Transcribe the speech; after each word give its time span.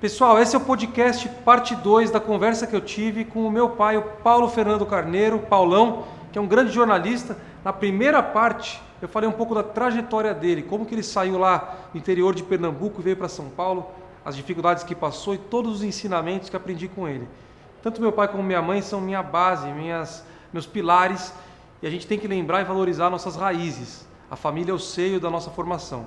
Pessoal, 0.00 0.40
esse 0.40 0.54
é 0.54 0.58
o 0.58 0.62
podcast 0.62 1.28
parte 1.44 1.74
2 1.74 2.12
da 2.12 2.20
conversa 2.20 2.68
que 2.68 2.76
eu 2.76 2.80
tive 2.80 3.24
com 3.24 3.44
o 3.44 3.50
meu 3.50 3.70
pai, 3.70 3.96
o 3.96 4.02
Paulo 4.02 4.48
Fernando 4.48 4.86
Carneiro, 4.86 5.40
Paulão, 5.40 6.04
que 6.30 6.38
é 6.38 6.40
um 6.40 6.46
grande 6.46 6.70
jornalista. 6.70 7.36
Na 7.64 7.72
primeira 7.72 8.22
parte, 8.22 8.80
eu 9.02 9.08
falei 9.08 9.28
um 9.28 9.32
pouco 9.32 9.56
da 9.56 9.62
trajetória 9.64 10.32
dele, 10.32 10.62
como 10.62 10.86
que 10.86 10.94
ele 10.94 11.02
saiu 11.02 11.36
lá 11.36 11.74
do 11.92 11.98
interior 11.98 12.32
de 12.32 12.44
Pernambuco 12.44 13.00
e 13.00 13.02
veio 13.02 13.16
para 13.16 13.28
São 13.28 13.50
Paulo, 13.50 13.88
as 14.24 14.36
dificuldades 14.36 14.84
que 14.84 14.94
passou 14.94 15.34
e 15.34 15.38
todos 15.38 15.78
os 15.78 15.82
ensinamentos 15.82 16.48
que 16.48 16.54
aprendi 16.54 16.86
com 16.86 17.08
ele. 17.08 17.26
Tanto 17.82 18.00
meu 18.00 18.12
pai 18.12 18.28
como 18.28 18.40
minha 18.40 18.62
mãe 18.62 18.80
são 18.80 19.00
minha 19.00 19.20
base, 19.20 19.66
minhas, 19.66 20.24
meus 20.52 20.64
pilares, 20.64 21.34
e 21.82 21.88
a 21.88 21.90
gente 21.90 22.06
tem 22.06 22.20
que 22.20 22.28
lembrar 22.28 22.60
e 22.60 22.64
valorizar 22.64 23.10
nossas 23.10 23.34
raízes. 23.34 24.06
A 24.30 24.36
família 24.36 24.70
é 24.70 24.74
o 24.74 24.78
seio 24.78 25.18
da 25.18 25.28
nossa 25.28 25.50
formação. 25.50 26.06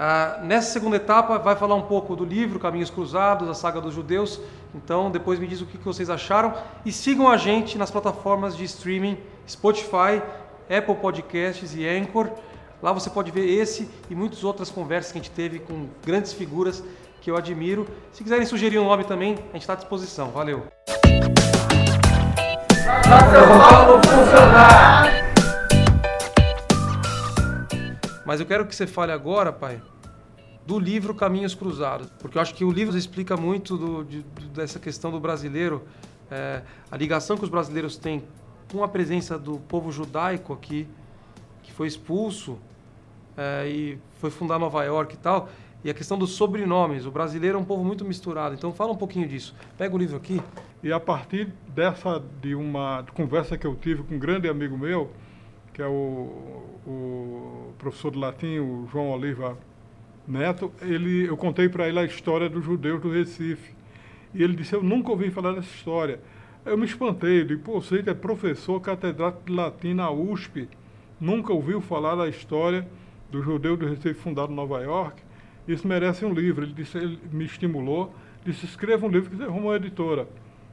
Ah, 0.00 0.38
nessa 0.44 0.70
segunda 0.70 0.94
etapa, 0.94 1.38
vai 1.38 1.56
falar 1.56 1.74
um 1.74 1.82
pouco 1.82 2.14
do 2.14 2.24
livro 2.24 2.60
Caminhos 2.60 2.88
Cruzados, 2.88 3.48
a 3.48 3.54
saga 3.54 3.80
dos 3.80 3.92
judeus. 3.92 4.40
Então, 4.72 5.10
depois 5.10 5.40
me 5.40 5.46
diz 5.48 5.60
o 5.60 5.66
que 5.66 5.76
vocês 5.78 6.08
acharam. 6.08 6.54
E 6.86 6.92
sigam 6.92 7.28
a 7.28 7.36
gente 7.36 7.76
nas 7.76 7.90
plataformas 7.90 8.56
de 8.56 8.62
streaming 8.62 9.18
Spotify, 9.48 10.22
Apple 10.70 10.94
Podcasts 10.94 11.74
e 11.74 11.84
Anchor. 11.84 12.30
Lá 12.80 12.92
você 12.92 13.10
pode 13.10 13.32
ver 13.32 13.44
esse 13.48 13.90
e 14.08 14.14
muitas 14.14 14.44
outras 14.44 14.70
conversas 14.70 15.10
que 15.10 15.18
a 15.18 15.20
gente 15.20 15.32
teve 15.32 15.58
com 15.58 15.88
grandes 16.06 16.32
figuras 16.32 16.84
que 17.20 17.28
eu 17.28 17.36
admiro. 17.36 17.84
Se 18.12 18.22
quiserem 18.22 18.46
sugerir 18.46 18.78
um 18.78 18.84
nome 18.84 19.02
também, 19.02 19.32
a 19.50 19.54
gente 19.54 19.62
está 19.62 19.72
à 19.72 19.76
disposição. 19.76 20.30
Valeu! 20.30 20.62
Mas 28.28 28.40
eu 28.40 28.44
quero 28.44 28.66
que 28.66 28.76
você 28.76 28.86
fale 28.86 29.10
agora, 29.10 29.50
pai, 29.50 29.80
do 30.66 30.78
livro 30.78 31.14
Caminhos 31.14 31.54
Cruzados, 31.54 32.10
porque 32.18 32.36
eu 32.36 32.42
acho 32.42 32.54
que 32.54 32.62
o 32.62 32.70
livro 32.70 32.94
explica 32.94 33.38
muito 33.38 33.74
do, 33.78 34.04
de, 34.04 34.22
dessa 34.52 34.78
questão 34.78 35.10
do 35.10 35.18
brasileiro, 35.18 35.82
é, 36.30 36.60
a 36.90 36.96
ligação 36.98 37.38
que 37.38 37.44
os 37.44 37.48
brasileiros 37.48 37.96
têm 37.96 38.22
com 38.70 38.84
a 38.84 38.88
presença 38.88 39.38
do 39.38 39.58
povo 39.60 39.90
judaico 39.90 40.52
aqui, 40.52 40.86
que 41.62 41.72
foi 41.72 41.86
expulso 41.86 42.58
é, 43.34 43.66
e 43.66 43.98
foi 44.18 44.30
fundar 44.30 44.58
Nova 44.58 44.84
York 44.84 45.14
e 45.14 45.16
tal, 45.16 45.48
e 45.82 45.88
a 45.88 45.94
questão 45.94 46.18
dos 46.18 46.32
sobrenomes. 46.32 47.06
O 47.06 47.10
brasileiro 47.10 47.56
é 47.56 47.60
um 47.62 47.64
povo 47.64 47.82
muito 47.82 48.04
misturado, 48.04 48.54
então 48.54 48.74
fala 48.74 48.92
um 48.92 48.96
pouquinho 48.98 49.26
disso. 49.26 49.56
Pega 49.78 49.94
o 49.94 49.98
livro 49.98 50.18
aqui. 50.18 50.38
E 50.82 50.92
a 50.92 51.00
partir 51.00 51.50
dessa, 51.68 52.22
de 52.42 52.54
uma 52.54 53.06
conversa 53.14 53.56
que 53.56 53.66
eu 53.66 53.74
tive 53.74 54.02
com 54.02 54.16
um 54.16 54.18
grande 54.18 54.50
amigo 54.50 54.76
meu, 54.76 55.10
que 55.72 55.80
é 55.80 55.86
o, 55.86 56.77
o 56.88 57.74
professor 57.78 58.10
de 58.10 58.18
latim, 58.18 58.58
o 58.58 58.88
João 58.90 59.10
Oliva 59.10 59.58
Neto, 60.26 60.72
ele, 60.82 61.26
eu 61.26 61.36
contei 61.36 61.68
para 61.68 61.88
ele 61.88 61.98
a 61.98 62.04
história 62.04 62.48
dos 62.48 62.64
judeus 62.64 63.00
do 63.00 63.10
Recife. 63.10 63.74
E 64.34 64.42
ele 64.42 64.54
disse, 64.54 64.74
eu 64.74 64.82
nunca 64.82 65.10
ouvi 65.10 65.30
falar 65.30 65.52
dessa 65.52 65.74
história. 65.74 66.20
Eu 66.66 66.76
me 66.76 66.84
espantei, 66.84 67.40
eu 67.40 67.44
disse, 67.46 67.62
pô, 67.62 67.80
você 67.80 68.02
é 68.06 68.14
professor 68.14 68.78
catedrático 68.80 69.46
de 69.46 69.52
latim 69.52 69.94
na 69.94 70.10
USP, 70.10 70.68
nunca 71.18 71.52
ouviu 71.52 71.80
falar 71.80 72.14
da 72.14 72.28
história 72.28 72.86
do 73.30 73.42
judeu 73.42 73.76
do 73.76 73.86
Recife 73.86 74.14
fundado 74.14 74.52
em 74.52 74.54
Nova 74.56 74.80
York? 74.80 75.22
Isso 75.66 75.88
merece 75.88 76.24
um 76.24 76.32
livro. 76.32 76.64
Ele, 76.64 76.74
disse, 76.74 76.98
ele 76.98 77.18
me 77.32 77.44
estimulou, 77.44 78.14
disse, 78.44 78.66
escreva 78.66 79.06
um 79.06 79.10
livro 79.10 79.30
que 79.30 79.36
você 79.36 79.44
arruma 79.44 79.68
uma 79.68 79.76
editora. 79.76 80.28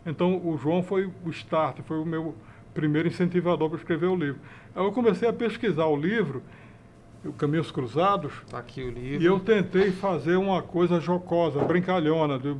Então, 0.05 0.35
o 0.45 0.57
João 0.57 0.83
foi 0.83 1.05
o 1.25 1.29
start, 1.29 1.79
foi 1.85 1.97
o 1.97 2.05
meu 2.05 2.35
primeiro 2.75 3.07
incentivador 3.07 3.69
para 3.69 3.79
escrever 3.79 4.07
o 4.07 4.15
livro. 4.15 4.39
Aí 4.75 4.83
eu 4.83 4.91
comecei 4.91 5.27
a 5.27 5.33
pesquisar 5.33 5.87
o 5.87 5.95
livro, 5.95 6.43
o 7.23 7.33
Caminhos 7.33 7.71
Cruzados. 7.71 8.33
Tá 8.51 8.59
aqui 8.59 8.83
o 8.83 8.91
livro. 8.91 9.23
E 9.23 9.25
eu 9.25 9.39
tentei 9.39 9.91
fazer 9.91 10.35
uma 10.35 10.61
coisa 10.61 10.99
jocosa, 10.99 11.63
brincalhona, 11.63 12.37
de 12.37 12.55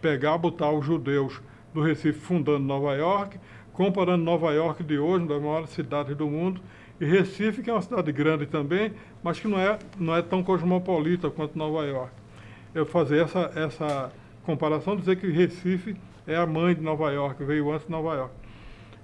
pegar, 0.00 0.38
botar 0.38 0.72
os 0.72 0.84
judeus 0.84 1.40
do 1.72 1.82
Recife 1.82 2.18
fundando 2.18 2.60
Nova 2.60 2.94
York, 2.94 3.38
comparando 3.72 4.24
Nova 4.24 4.52
York 4.52 4.82
de 4.82 4.98
hoje, 4.98 5.24
uma 5.24 5.34
das 5.34 5.42
maiores 5.42 5.70
cidades 5.70 6.16
do 6.16 6.26
mundo, 6.26 6.60
e 7.00 7.04
Recife, 7.04 7.62
que 7.62 7.70
é 7.70 7.72
uma 7.72 7.82
cidade 7.82 8.10
grande 8.10 8.46
também, 8.46 8.92
mas 9.22 9.38
que 9.38 9.48
não 9.48 9.58
é, 9.58 9.78
não 9.98 10.16
é 10.16 10.22
tão 10.22 10.42
cosmopolita 10.42 11.30
quanto 11.30 11.58
Nova 11.58 11.84
York. 11.84 12.12
Eu 12.74 12.86
fazer 12.86 13.22
essa, 13.22 13.50
essa 13.54 14.12
comparação, 14.44 14.96
dizer 14.96 15.16
que 15.16 15.30
Recife 15.30 15.96
é 16.26 16.36
a 16.36 16.46
mãe 16.46 16.74
de 16.74 16.80
Nova 16.80 17.10
York, 17.10 17.42
veio 17.44 17.70
antes 17.70 17.86
de 17.86 17.92
Nova 17.92 18.14
York. 18.14 18.41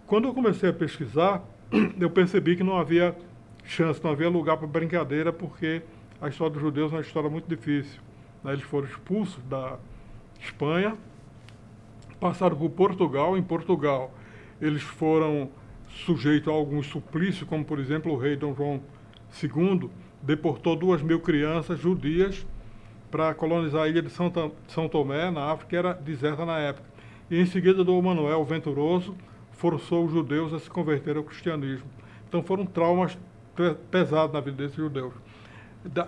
Quando 0.08 0.26
eu 0.26 0.32
comecei 0.32 0.70
a 0.70 0.72
pesquisar, 0.72 1.44
eu 2.00 2.08
percebi 2.08 2.56
que 2.56 2.64
não 2.64 2.78
havia 2.78 3.14
chance, 3.62 4.02
não 4.02 4.10
havia 4.10 4.30
lugar 4.30 4.56
para 4.56 4.66
brincadeira, 4.66 5.30
porque 5.30 5.82
a 6.18 6.28
história 6.28 6.54
dos 6.54 6.62
judeus 6.62 6.90
é 6.92 6.96
uma 6.96 7.02
história 7.02 7.28
muito 7.28 7.46
difícil. 7.46 8.00
Né? 8.42 8.54
Eles 8.54 8.64
foram 8.64 8.86
expulsos 8.86 9.44
da 9.44 9.78
Espanha, 10.40 10.96
passaram 12.18 12.56
por 12.56 12.70
Portugal. 12.70 13.36
Em 13.36 13.42
Portugal, 13.42 14.10
eles 14.62 14.80
foram 14.80 15.50
sujeitos 15.90 16.48
a 16.48 16.52
alguns 16.52 16.86
suplícios, 16.86 17.46
como, 17.46 17.62
por 17.62 17.78
exemplo, 17.78 18.10
o 18.10 18.16
rei 18.16 18.34
Dom 18.34 18.54
João 18.54 18.80
II 19.42 19.90
deportou 20.22 20.74
duas 20.74 21.02
mil 21.02 21.20
crianças 21.20 21.78
judias 21.78 22.46
para 23.10 23.34
colonizar 23.34 23.82
a 23.82 23.88
ilha 23.88 24.00
de 24.00 24.08
São 24.08 24.88
Tomé, 24.88 25.30
na 25.30 25.52
África, 25.52 25.68
que 25.68 25.76
era 25.76 25.92
deserta 25.92 26.46
na 26.46 26.58
época. 26.58 26.88
E 27.30 27.38
em 27.38 27.44
seguida, 27.44 27.84
Dom 27.84 28.00
Manuel 28.00 28.42
Venturoso 28.42 29.14
forçou 29.58 30.06
os 30.06 30.12
judeus 30.12 30.52
a 30.54 30.58
se 30.58 30.70
converter 30.70 31.16
ao 31.16 31.24
cristianismo. 31.24 31.86
Então 32.28 32.42
foram 32.42 32.64
traumas 32.64 33.18
pesados 33.90 34.32
na 34.32 34.40
vida 34.40 34.56
desses 34.56 34.76
judeus. 34.76 35.12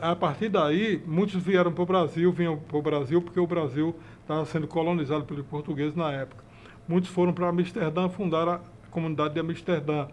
A 0.01 0.17
partir 0.17 0.49
daí, 0.49 1.03
muitos 1.07 1.43
vieram 1.43 1.73
para 1.73 1.83
o 1.83 1.87
Brasil, 1.87 2.33
vinham 2.33 2.57
para 2.57 2.77
o 2.77 2.83
Brasil 2.83 3.21
porque 3.21 3.39
o 3.39 3.47
Brasil 3.47 3.95
estava 4.21 4.45
sendo 4.45 4.67
colonizado 4.67 5.25
pelos 5.25 5.45
portugueses 5.47 5.95
na 5.95 6.13
época. 6.13 6.45
Muitos 6.87 7.11
foram 7.11 7.33
para 7.33 7.49
Amsterdã 7.49 8.09
fundar 8.09 8.49
a 8.49 8.61
comunidade 8.91 9.35
de 9.35 9.41
Amsterdã. 9.41 10.09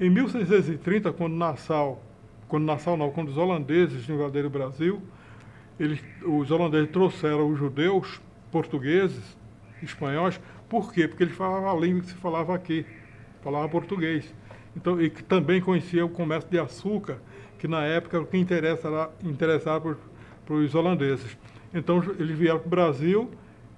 Em 0.00 0.10
1630, 0.10 1.12
quando 1.12 1.34
Nassau, 1.34 2.02
quando 2.48 2.64
Nassau 2.64 2.96
não, 2.96 3.10
quando 3.10 3.28
os 3.28 3.36
holandeses 3.36 4.08
invadiram 4.08 4.48
o 4.48 4.50
Brasil, 4.50 5.02
eles, 5.78 6.02
os 6.22 6.50
holandeses 6.50 6.90
trouxeram 6.90 7.50
os 7.50 7.58
judeus 7.58 8.20
portugueses, 8.50 9.36
espanhóis, 9.82 10.40
por 10.68 10.92
quê? 10.92 11.06
Porque 11.06 11.22
eles 11.22 11.34
falavam 11.34 11.70
a 11.70 11.74
língua 11.80 12.02
que 12.02 12.08
se 12.08 12.14
falava 12.14 12.54
aqui, 12.54 12.84
falava 13.42 13.68
português. 13.68 14.34
Então, 14.76 15.00
e 15.00 15.08
que 15.08 15.22
também 15.22 15.60
conhecia 15.60 16.04
o 16.04 16.08
comércio 16.08 16.50
de 16.50 16.58
açúcar, 16.58 17.18
que 17.58 17.66
na 17.66 17.84
época 17.84 18.20
o 18.20 18.26
que 18.26 18.36
interessava, 18.36 19.10
interessava 19.22 19.96
para 20.44 20.54
os 20.54 20.74
holandeses. 20.74 21.36
Então, 21.72 22.02
eles 22.18 22.36
vieram 22.36 22.58
para 22.58 22.66
o 22.66 22.70
Brasil, 22.70 23.30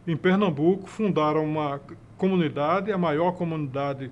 em 0.07 0.17
Pernambuco, 0.17 0.89
fundaram 0.89 1.45
uma 1.45 1.81
comunidade, 2.17 2.91
a 2.91 2.99
maior 2.99 3.33
comunidade 3.33 4.11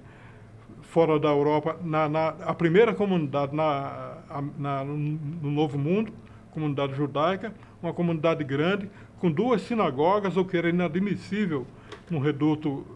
fora 0.83 1.19
da 1.19 1.29
Europa, 1.29 1.77
na, 1.83 2.09
na 2.09 2.29
a 2.29 2.55
primeira 2.55 2.95
comunidade 2.95 3.55
na, 3.55 4.19
na, 4.57 4.85
no 4.85 5.51
Novo 5.51 5.77
Mundo, 5.77 6.13
comunidade 6.53 6.95
judaica, 6.95 7.53
uma 7.83 7.93
comunidade 7.93 8.43
grande, 8.45 8.91
com 9.19 9.31
duas 9.31 9.63
sinagogas, 9.63 10.37
o 10.37 10.45
que 10.45 10.57
era 10.57 10.69
inadmissível 10.69 11.67
num 12.11 12.19
reduto 12.19 12.87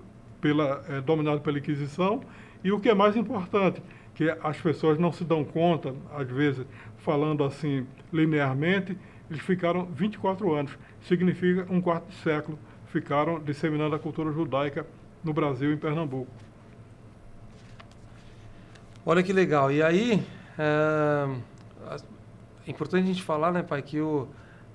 pela, 0.41 0.85
é, 0.89 1.01
dominado 1.01 1.41
pela 1.41 1.59
Inquisição, 1.59 2.23
e 2.63 2.73
o 2.73 2.81
que 2.81 2.89
é 2.89 2.95
mais 2.95 3.17
importante, 3.17 3.83
que 4.15 4.31
as 4.43 4.57
pessoas 4.61 4.99
não 4.99 5.13
se 5.13 5.25
dão 5.25 5.45
conta, 5.45 5.95
às 6.15 6.29
vezes, 6.29 6.67
falando 6.99 7.45
assim 7.45 7.87
linearmente, 8.13 8.97
eles 9.31 9.43
ficaram 9.43 9.87
24 9.87 10.53
anos, 10.53 10.77
significa 11.03 11.67
um 11.71 11.81
quarto 11.81 12.09
de 12.09 12.17
século, 12.17 12.59
ficaram 12.87 13.39
disseminando 13.39 13.95
a 13.95 13.99
cultura 13.99 14.33
judaica 14.33 14.85
no 15.23 15.33
Brasil 15.33 15.71
e 15.71 15.75
em 15.75 15.79
Pernambuco. 15.79 16.31
Olha 19.07 19.23
que 19.23 19.33
legal. 19.33 19.73
E 19.73 19.83
aí, 19.83 20.23
é, 20.59 21.29
é 22.67 22.71
importante 22.71 23.05
a 23.05 23.07
gente 23.07 23.23
falar, 23.23 23.53
né, 23.53 23.63
pai, 23.63 23.81
que 23.81 24.01
o, 24.01 24.29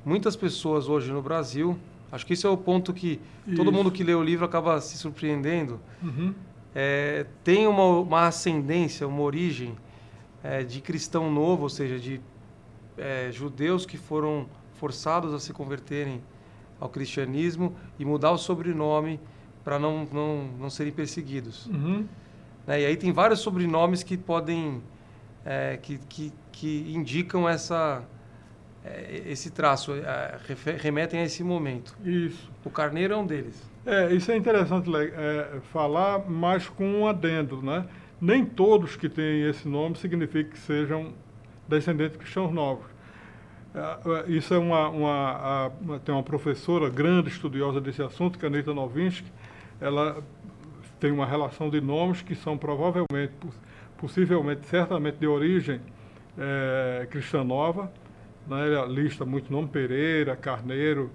muitas 0.06 0.36
pessoas 0.36 0.88
hoje 0.88 1.12
no 1.12 1.22
Brasil 1.22 1.78
Acho 2.16 2.26
que 2.26 2.34
isso 2.34 2.48
é 2.48 2.50
o 2.50 2.56
ponto 2.56 2.94
que 2.94 3.20
isso. 3.46 3.58
todo 3.58 3.74
mundo 3.74 3.92
que 3.92 4.02
lê 4.02 4.14
o 4.14 4.24
livro 4.24 4.46
acaba 4.46 4.80
se 4.80 4.98
surpreendendo. 4.98 5.82
Uhum. 6.02 6.34
É, 6.74 7.26
tem 7.44 7.68
uma, 7.68 7.84
uma 8.00 8.28
ascendência, 8.28 9.06
uma 9.06 9.22
origem 9.22 9.76
é, 10.42 10.64
de 10.64 10.80
cristão 10.80 11.30
novo, 11.30 11.64
ou 11.64 11.70
seja, 11.70 12.00
de 12.00 12.22
é, 12.98 13.30
judeus 13.34 13.86
que 13.86 13.98
foram 13.98 14.48
forçados 14.76 15.34
a 15.34 15.40
se 15.40 15.52
converterem 15.52 16.22
ao 16.80 16.88
cristianismo 16.88 17.76
e 18.00 18.06
mudar 18.06 18.32
o 18.32 18.38
sobrenome 18.38 19.20
para 19.62 19.78
não, 19.78 20.08
não, 20.12 20.48
não 20.58 20.70
serem 20.70 20.94
perseguidos. 20.94 21.66
Uhum. 21.66 22.06
Né? 22.66 22.82
E 22.82 22.86
aí 22.86 22.96
tem 22.96 23.12
vários 23.12 23.42
sobrenomes 23.42 24.04
que 24.04 24.16
podem, 24.16 24.82
é, 25.44 25.78
que, 25.82 25.98
que, 26.08 26.32
que 26.54 26.94
indicam 26.96 27.50
essa 27.50 28.08
esse 29.26 29.50
traço, 29.50 29.94
é, 29.94 30.38
remetem 30.78 31.20
a 31.20 31.24
esse 31.24 31.44
momento. 31.44 31.96
Isso. 32.04 32.50
O 32.64 32.70
carneiro 32.70 33.14
é 33.14 33.18
um 33.18 33.26
deles. 33.26 33.62
É, 33.86 34.14
isso 34.14 34.32
é 34.32 34.38
interessante 34.38 34.90
é, 34.96 35.60
falar, 35.72 36.30
mas 36.30 36.68
com 36.68 36.86
um 36.86 37.08
adendo, 37.08 37.62
né? 37.62 37.86
Nem 38.20 38.46
todos 38.46 38.96
que 38.96 39.10
têm 39.10 39.48
esse 39.48 39.68
nome 39.68 39.96
significa 39.98 40.50
que 40.50 40.60
sejam 40.60 41.14
descendentes 41.68 42.14
de 42.14 42.20
cristãos 42.20 42.52
novos. 42.52 42.86
É, 43.76 44.32
isso 44.32 44.54
é 44.54 44.58
uma, 44.58 44.90
uma, 44.90 45.68
uma, 45.82 46.00
tem 46.00 46.16
uma 46.16 46.24
professora 46.24 46.90
grande 46.90 47.30
estudiosa 47.30 47.82
desse 47.82 48.02
assunto, 48.02 48.40
que 48.40 48.46
é 48.46 48.48
a 48.48 48.52
Anitta 48.52 48.74
Novinsky, 48.74 49.32
ela 49.82 50.24
tem 51.00 51.12
uma 51.12 51.26
relação 51.26 51.70
de 51.70 51.82
nomes 51.82 52.22
que 52.22 52.34
são 52.34 52.58
provavelmente, 52.58 53.34
possivelmente, 53.98 54.66
certamente 54.66 55.18
de 55.18 55.28
origem 55.28 55.82
é, 56.38 57.06
cristã 57.10 57.44
nova, 57.44 57.92
né? 58.48 58.74
Ela 58.74 58.86
lista 58.86 59.26
muito 59.26 59.52
nome, 59.52 59.68
Pereira, 59.68 60.36
Carneiro, 60.36 61.12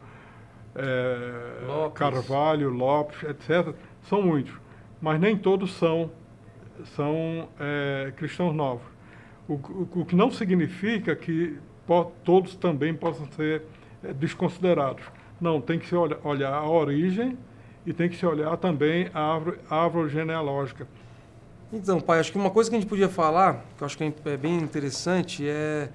é, 0.74 1.64
Lopes. 1.66 1.98
Carvalho, 1.98 2.70
Lopes, 2.70 3.22
etc. 3.24 3.74
São 4.02 4.22
muitos, 4.22 4.54
mas 5.00 5.20
nem 5.20 5.36
todos 5.36 5.72
são, 5.74 6.10
são 6.96 7.48
é, 7.58 8.12
cristãos 8.16 8.54
novos. 8.54 8.86
O, 9.48 9.54
o, 9.54 9.88
o, 9.96 10.04
que 10.04 10.14
não 10.14 10.30
significa 10.30 11.16
que 11.16 11.58
po, 11.86 12.12
todos 12.24 12.54
também 12.54 12.94
possam 12.94 13.26
ser 13.32 13.62
é, 14.02 14.12
desconsiderados. 14.12 15.02
Não, 15.40 15.60
tem 15.60 15.78
que 15.78 15.86
se 15.86 15.96
olha, 15.96 16.18
olhar 16.22 16.52
a 16.52 16.68
origem 16.68 17.36
e 17.84 17.92
tem 17.92 18.08
que 18.08 18.16
se 18.16 18.26
olhar 18.26 18.56
também 18.58 19.10
a 19.12 19.20
árvore, 19.20 19.58
a 19.68 19.84
árvore 19.84 20.08
genealógica. 20.10 20.86
Então, 21.72 22.00
pai, 22.00 22.18
acho 22.18 22.32
que 22.32 22.38
uma 22.38 22.50
coisa 22.50 22.68
que 22.68 22.76
a 22.76 22.80
gente 22.80 22.88
podia 22.88 23.08
falar, 23.08 23.64
que 23.76 23.82
eu 23.82 23.86
acho 23.86 23.96
que 23.96 24.12
é 24.24 24.36
bem 24.36 24.56
interessante, 24.58 25.48
é 25.48 25.88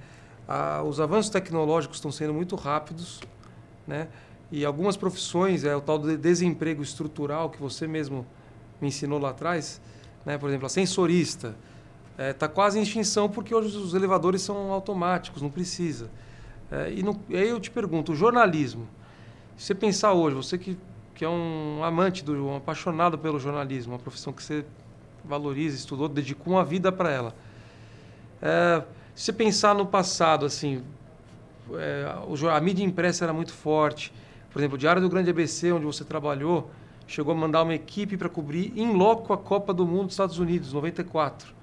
a, 0.48 0.82
os 0.82 1.00
avanços 1.00 1.30
tecnológicos 1.30 1.98
estão 1.98 2.12
sendo 2.12 2.32
muito 2.32 2.56
rápidos, 2.56 3.20
né? 3.86 4.08
E 4.50 4.64
algumas 4.64 4.96
profissões, 4.96 5.64
é 5.64 5.74
o 5.74 5.80
tal 5.80 5.98
do 5.98 6.16
desemprego 6.16 6.82
estrutural 6.82 7.50
que 7.50 7.60
você 7.60 7.86
mesmo 7.86 8.24
me 8.80 8.88
ensinou 8.88 9.18
lá 9.18 9.30
atrás, 9.30 9.80
né? 10.24 10.38
Por 10.38 10.48
exemplo, 10.48 10.66
a 10.66 10.68
sensorista 10.68 11.56
está 12.12 12.24
é, 12.24 12.32
tá 12.32 12.48
quase 12.48 12.78
em 12.78 12.82
extinção 12.82 13.28
porque 13.28 13.54
hoje 13.54 13.76
os 13.76 13.92
elevadores 13.92 14.42
são 14.42 14.70
automáticos, 14.72 15.42
não 15.42 15.50
precisa. 15.50 16.10
É, 16.70 16.90
e, 16.90 17.02
e 17.28 17.36
aí 17.36 17.48
eu 17.48 17.60
te 17.60 17.70
pergunto, 17.70 18.12
o 18.12 18.14
jornalismo, 18.14 18.88
se 19.56 19.66
você 19.66 19.74
pensar 19.74 20.12
hoje, 20.12 20.36
você 20.36 20.56
que, 20.56 20.78
que 21.14 21.24
é 21.24 21.28
um 21.28 21.82
amante, 21.82 22.24
do, 22.24 22.46
um 22.46 22.56
apaixonado 22.56 23.18
pelo 23.18 23.38
jornalismo, 23.38 23.92
uma 23.92 23.98
profissão 23.98 24.32
que 24.32 24.42
você 24.42 24.64
valoriza, 25.24 25.76
estudou, 25.76 26.08
dedicou 26.08 26.54
uma 26.54 26.64
vida 26.64 26.92
para 26.92 27.10
ela. 27.10 27.34
É, 28.40 28.82
se 29.16 29.24
você 29.24 29.32
pensar 29.32 29.74
no 29.74 29.86
passado, 29.86 30.44
assim, 30.44 30.82
é, 31.72 32.04
a 32.54 32.60
mídia 32.60 32.84
impressa 32.84 33.24
era 33.24 33.32
muito 33.32 33.50
forte. 33.50 34.12
Por 34.52 34.60
exemplo, 34.60 34.76
o 34.76 34.78
Diário 34.78 35.00
do 35.00 35.08
Grande 35.08 35.30
ABC, 35.30 35.72
onde 35.72 35.86
você 35.86 36.04
trabalhou, 36.04 36.70
chegou 37.06 37.32
a 37.32 37.34
mandar 37.34 37.62
uma 37.62 37.74
equipe 37.74 38.18
para 38.18 38.28
cobrir 38.28 38.74
em 38.76 38.92
loco 38.92 39.32
a 39.32 39.38
Copa 39.38 39.72
do 39.72 39.86
Mundo 39.86 40.04
dos 40.04 40.12
Estados 40.12 40.38
Unidos, 40.38 40.74
94. 40.74 41.54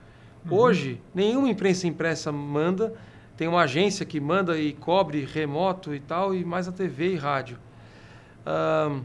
Uhum. 0.50 0.58
Hoje, 0.58 1.00
nenhuma 1.14 1.48
imprensa 1.48 1.86
impressa 1.86 2.32
manda, 2.32 2.96
tem 3.38 3.48
uma 3.48 3.62
agência 3.62 4.04
que 4.04 4.20
manda 4.20 4.58
e 4.58 4.74
cobre 4.74 5.24
remoto 5.24 5.94
e 5.94 6.00
tal, 6.00 6.34
e 6.34 6.44
mais 6.44 6.68
a 6.68 6.72
TV 6.72 7.14
e 7.14 7.16
rádio. 7.18 7.60
Um, 8.48 9.04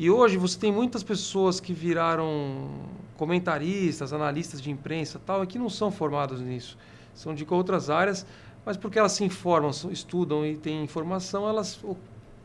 e 0.00 0.10
hoje 0.10 0.36
você 0.36 0.58
tem 0.58 0.72
muitas 0.72 1.04
pessoas 1.04 1.60
que 1.60 1.72
viraram 1.72 2.70
comentaristas, 3.16 4.12
analistas 4.12 4.60
de 4.60 4.68
imprensa 4.68 5.20
tal, 5.24 5.44
e 5.44 5.46
que 5.46 5.60
não 5.60 5.70
são 5.70 5.92
formados 5.92 6.40
nisso. 6.40 6.76
São 7.14 7.34
de 7.34 7.46
outras 7.48 7.90
áreas, 7.90 8.26
mas 8.64 8.76
porque 8.76 8.98
elas 8.98 9.12
se 9.12 9.24
informam, 9.24 9.70
estudam 9.90 10.46
e 10.46 10.56
têm 10.56 10.82
informação, 10.82 11.48
elas 11.48 11.82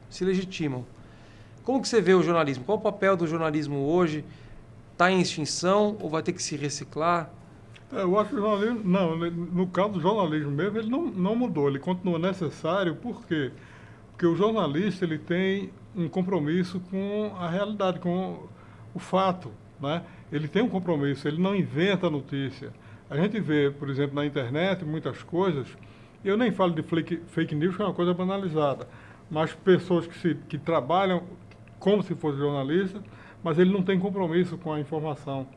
se 0.09 0.25
legitimam. 0.25 0.85
Como 1.63 1.81
que 1.81 1.87
você 1.87 2.01
vê 2.01 2.13
o 2.13 2.23
jornalismo? 2.23 2.63
Qual 2.63 2.77
o 2.77 2.81
papel 2.81 3.17
do 3.17 3.27
jornalismo 3.27 3.79
hoje? 3.87 4.23
Está 4.93 5.11
em 5.11 5.21
extinção 5.21 5.97
ou 5.99 6.09
vai 6.09 6.23
ter 6.23 6.33
que 6.33 6.41
se 6.41 6.55
reciclar? 6.55 7.29
É, 7.91 8.01
eu 8.01 8.19
acho 8.19 8.31
que 8.31 8.35
o 8.35 8.39
jornalismo, 8.39 8.81
não, 8.83 9.15
no 9.15 9.67
caso 9.67 9.89
do 9.89 10.01
jornalismo 10.01 10.51
mesmo, 10.51 10.77
ele 10.77 10.89
não, 10.89 11.05
não 11.05 11.35
mudou, 11.35 11.69
ele 11.69 11.79
continua 11.79 12.19
necessário, 12.19 12.95
por 12.95 13.25
quê? 13.25 13.51
Porque 14.11 14.25
o 14.25 14.35
jornalista 14.35 15.05
ele 15.05 15.17
tem 15.17 15.71
um 15.95 16.09
compromisso 16.09 16.79
com 16.91 17.31
a 17.37 17.49
realidade, 17.49 17.99
com 17.99 18.47
o 18.93 18.99
fato, 18.99 19.51
né? 19.79 20.03
Ele 20.31 20.47
tem 20.47 20.61
um 20.61 20.69
compromisso, 20.69 21.27
ele 21.27 21.41
não 21.41 21.55
inventa 21.55 22.09
notícia. 22.09 22.73
A 23.09 23.15
gente 23.15 23.39
vê, 23.39 23.71
por 23.71 23.89
exemplo, 23.89 24.15
na 24.15 24.25
internet 24.25 24.83
muitas 24.83 25.23
coisas, 25.23 25.67
eu 26.25 26.35
nem 26.35 26.51
falo 26.51 26.73
de 26.73 26.83
fake, 26.83 27.21
fake 27.27 27.55
news, 27.55 27.75
que 27.75 27.81
é 27.81 27.85
uma 27.85 27.93
coisa 27.93 28.13
banalizada, 28.13 28.87
mas 29.31 29.53
pessoas 29.53 30.05
que, 30.05 30.17
se, 30.17 30.35
que 30.49 30.57
trabalham 30.57 31.23
como 31.79 32.03
se 32.03 32.13
fosse 32.15 32.37
jornalista, 32.37 33.01
mas 33.41 33.57
ele 33.57 33.71
não 33.71 33.81
tem 33.81 33.97
compromisso 33.97 34.57
com 34.57 34.73
a 34.73 34.79
informação. 34.79 35.47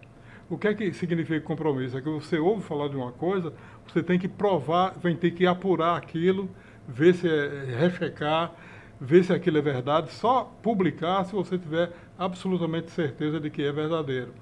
O 0.49 0.57
que 0.59 0.69
é 0.69 0.75
que 0.75 0.93
significa 0.93 1.41
compromisso? 1.41 1.99
É 1.99 2.01
que 2.01 2.09
você 2.09 2.39
ouve 2.39 2.63
falar 2.63 2.89
de 2.89 2.97
uma 2.97 3.11
coisa, 3.11 3.53
você 3.87 4.03
tem 4.03 4.19
que 4.19 4.29
provar, 4.29 4.95
vai 5.01 5.15
ter 5.15 5.33
que 5.33 5.47
apurar 5.47 5.97
aquilo, 5.97 6.49
ver 6.87 7.15
se 7.15 7.29
é, 7.29 7.77
rechecar, 7.79 8.53
ver 9.01 9.25
se 9.25 9.33
aquilo 9.33 9.59
é 9.59 9.63
verdade, 9.63 10.13
só 10.13 10.45
publicar 10.63 11.25
se 11.25 11.33
você 11.33 11.59
tiver 11.59 11.91
absolutamente 12.19 12.91
certeza 12.91 13.41
de 13.41 13.51
que 13.51 13.63
é 13.63 13.73
verdadeiro. 13.73 14.33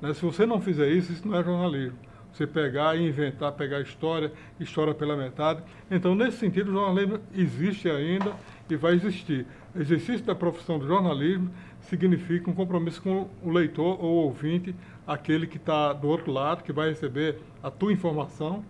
Né? 0.00 0.12
Se 0.14 0.22
você 0.22 0.46
não 0.46 0.60
fizer 0.60 0.88
isso, 0.88 1.12
isso 1.12 1.26
não 1.28 1.38
é 1.38 1.44
jornalismo. 1.44 1.98
Você 2.36 2.46
pegar 2.46 2.94
e 2.94 3.08
inventar, 3.08 3.50
pegar 3.52 3.80
história, 3.80 4.30
história 4.60 4.92
pela 4.92 5.16
metade. 5.16 5.62
Então, 5.90 6.14
nesse 6.14 6.36
sentido, 6.36 6.68
o 6.68 6.74
jornalismo 6.74 7.18
existe 7.34 7.88
ainda 7.88 8.34
e 8.68 8.76
vai 8.76 8.92
existir. 8.92 9.46
O 9.74 9.80
exercício 9.80 10.22
da 10.22 10.34
profissão 10.34 10.78
do 10.78 10.86
jornalismo 10.86 11.50
significa 11.80 12.50
um 12.50 12.52
compromisso 12.52 13.00
com 13.00 13.30
o 13.42 13.50
leitor 13.50 13.98
ou 14.04 14.24
ouvinte, 14.24 14.74
aquele 15.06 15.46
que 15.46 15.56
está 15.56 15.94
do 15.94 16.08
outro 16.08 16.30
lado, 16.30 16.62
que 16.62 16.74
vai 16.74 16.90
receber 16.90 17.38
a 17.62 17.70
tua 17.70 17.90
informação, 17.90 18.62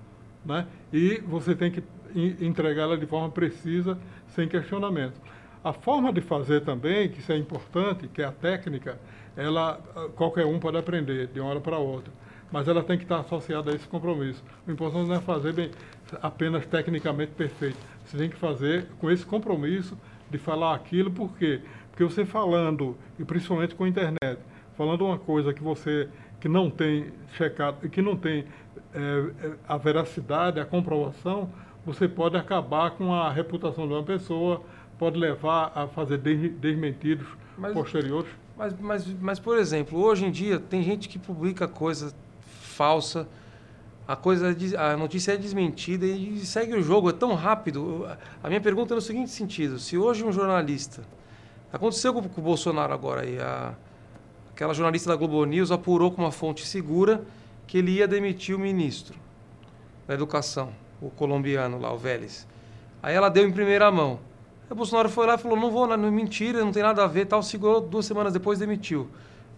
né? 0.44 0.64
e 0.92 1.20
você 1.26 1.52
tem 1.52 1.72
que 1.72 1.82
entregá-la 2.14 2.94
de 2.94 3.06
forma 3.06 3.30
precisa, 3.30 3.98
sem 4.28 4.46
questionamento. 4.46 5.20
A 5.64 5.72
forma 5.72 6.12
de 6.12 6.20
fazer 6.20 6.60
também, 6.60 7.08
que 7.08 7.18
isso 7.18 7.32
é 7.32 7.36
importante, 7.36 8.06
que 8.06 8.22
é 8.22 8.26
a 8.26 8.32
técnica, 8.32 8.96
ela 9.36 9.80
qualquer 10.14 10.46
um 10.46 10.60
pode 10.60 10.76
aprender 10.76 11.26
de 11.26 11.40
uma 11.40 11.50
hora 11.50 11.60
para 11.60 11.78
outra, 11.78 12.12
mas 12.50 12.68
ela 12.68 12.82
tem 12.82 12.96
que 12.96 13.04
estar 13.04 13.20
associada 13.20 13.70
a 13.70 13.74
esse 13.74 13.86
compromisso. 13.86 14.42
O 14.66 14.70
importante 14.70 15.08
não 15.08 15.16
é 15.16 15.20
fazer 15.20 15.52
bem, 15.52 15.70
apenas 16.22 16.66
tecnicamente 16.66 17.32
perfeito. 17.32 17.78
Você 18.04 18.16
tem 18.16 18.30
que 18.30 18.36
fazer 18.36 18.86
com 18.98 19.10
esse 19.10 19.24
compromisso 19.24 19.98
de 20.30 20.38
falar 20.38 20.74
aquilo, 20.74 21.10
por 21.10 21.36
quê? 21.36 21.60
Porque 21.90 22.04
você 22.04 22.24
falando, 22.24 22.96
e 23.18 23.24
principalmente 23.24 23.74
com 23.74 23.84
a 23.84 23.88
internet, 23.88 24.38
falando 24.76 25.04
uma 25.04 25.18
coisa 25.18 25.52
que 25.52 25.62
você 25.62 26.08
que 26.38 26.48
não 26.48 26.70
tem 26.70 27.12
checado, 27.32 27.88
que 27.88 28.02
não 28.02 28.16
tem 28.16 28.44
é, 28.94 29.56
a 29.66 29.76
veracidade, 29.76 30.60
a 30.60 30.64
comprovação, 30.64 31.50
você 31.84 32.06
pode 32.06 32.36
acabar 32.36 32.90
com 32.90 33.14
a 33.14 33.30
reputação 33.30 33.86
de 33.86 33.94
uma 33.94 34.02
pessoa, 34.02 34.62
pode 34.98 35.18
levar 35.18 35.72
a 35.74 35.86
fazer 35.86 36.18
desmentidos 36.18 37.26
mas, 37.56 37.72
posteriores. 37.72 38.30
Mas, 38.56 38.78
mas, 38.78 39.06
mas, 39.20 39.38
por 39.38 39.56
exemplo, 39.56 39.98
hoje 39.98 40.26
em 40.26 40.30
dia 40.30 40.58
tem 40.58 40.82
gente 40.82 41.08
que 41.08 41.18
publica 41.18 41.68
coisa 41.68 42.14
falsa, 42.76 43.26
a 44.06 44.14
coisa 44.14 44.54
a 44.78 44.96
notícia 44.96 45.32
é 45.32 45.36
desmentida 45.36 46.06
e 46.06 46.38
segue 46.44 46.74
o 46.74 46.82
jogo, 46.82 47.10
é 47.10 47.12
tão 47.12 47.34
rápido. 47.34 48.06
A 48.42 48.48
minha 48.48 48.60
pergunta 48.60 48.94
é 48.94 48.96
no 48.96 49.00
seguinte 49.00 49.30
sentido: 49.30 49.78
se 49.78 49.96
hoje 49.96 50.24
um 50.24 50.30
jornalista. 50.30 51.02
Aconteceu 51.72 52.14
com, 52.14 52.20
o 52.20 52.42
Bolsonaro 52.42 52.92
agora 52.92 53.22
aí, 53.22 53.38
a, 53.40 53.74
aquela 54.52 54.72
jornalista 54.72 55.10
da 55.10 55.16
Globo 55.16 55.44
News 55.44 55.72
apurou 55.72 56.12
com 56.12 56.22
uma 56.22 56.30
fonte 56.30 56.64
segura 56.64 57.24
que 57.66 57.78
ele 57.78 57.90
ia 57.90 58.06
demitir 58.06 58.54
o 58.54 58.58
ministro 58.58 59.18
da 60.06 60.14
Educação, 60.14 60.72
o 61.00 61.10
colombiano 61.10 61.78
lá, 61.78 61.92
o 61.92 61.98
Vélez. 61.98 62.46
Aí 63.02 63.14
ela 63.14 63.28
deu 63.28 63.46
em 63.46 63.52
primeira 63.52 63.90
mão. 63.90 64.20
Aí 64.62 64.72
o 64.72 64.74
Bolsonaro 64.76 65.08
foi 65.08 65.26
lá 65.26 65.34
e 65.34 65.38
falou: 65.38 65.58
não 65.58 65.70
vou, 65.70 65.86
não, 65.86 65.94
é 65.94 66.10
mentira, 66.10 66.64
não 66.64 66.70
tem 66.70 66.82
nada 66.82 67.02
a 67.02 67.06
ver, 67.08 67.26
tal. 67.26 67.42
Segurou 67.42 67.80
duas 67.80 68.06
semanas 68.06 68.32
depois 68.32 68.58
demitiu. 68.60 69.08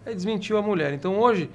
Aí 0.05 0.15
desmentiu 0.15 0.57
a 0.57 0.61
mulher. 0.61 0.91
Então 0.93 1.19
hoje, 1.19 1.49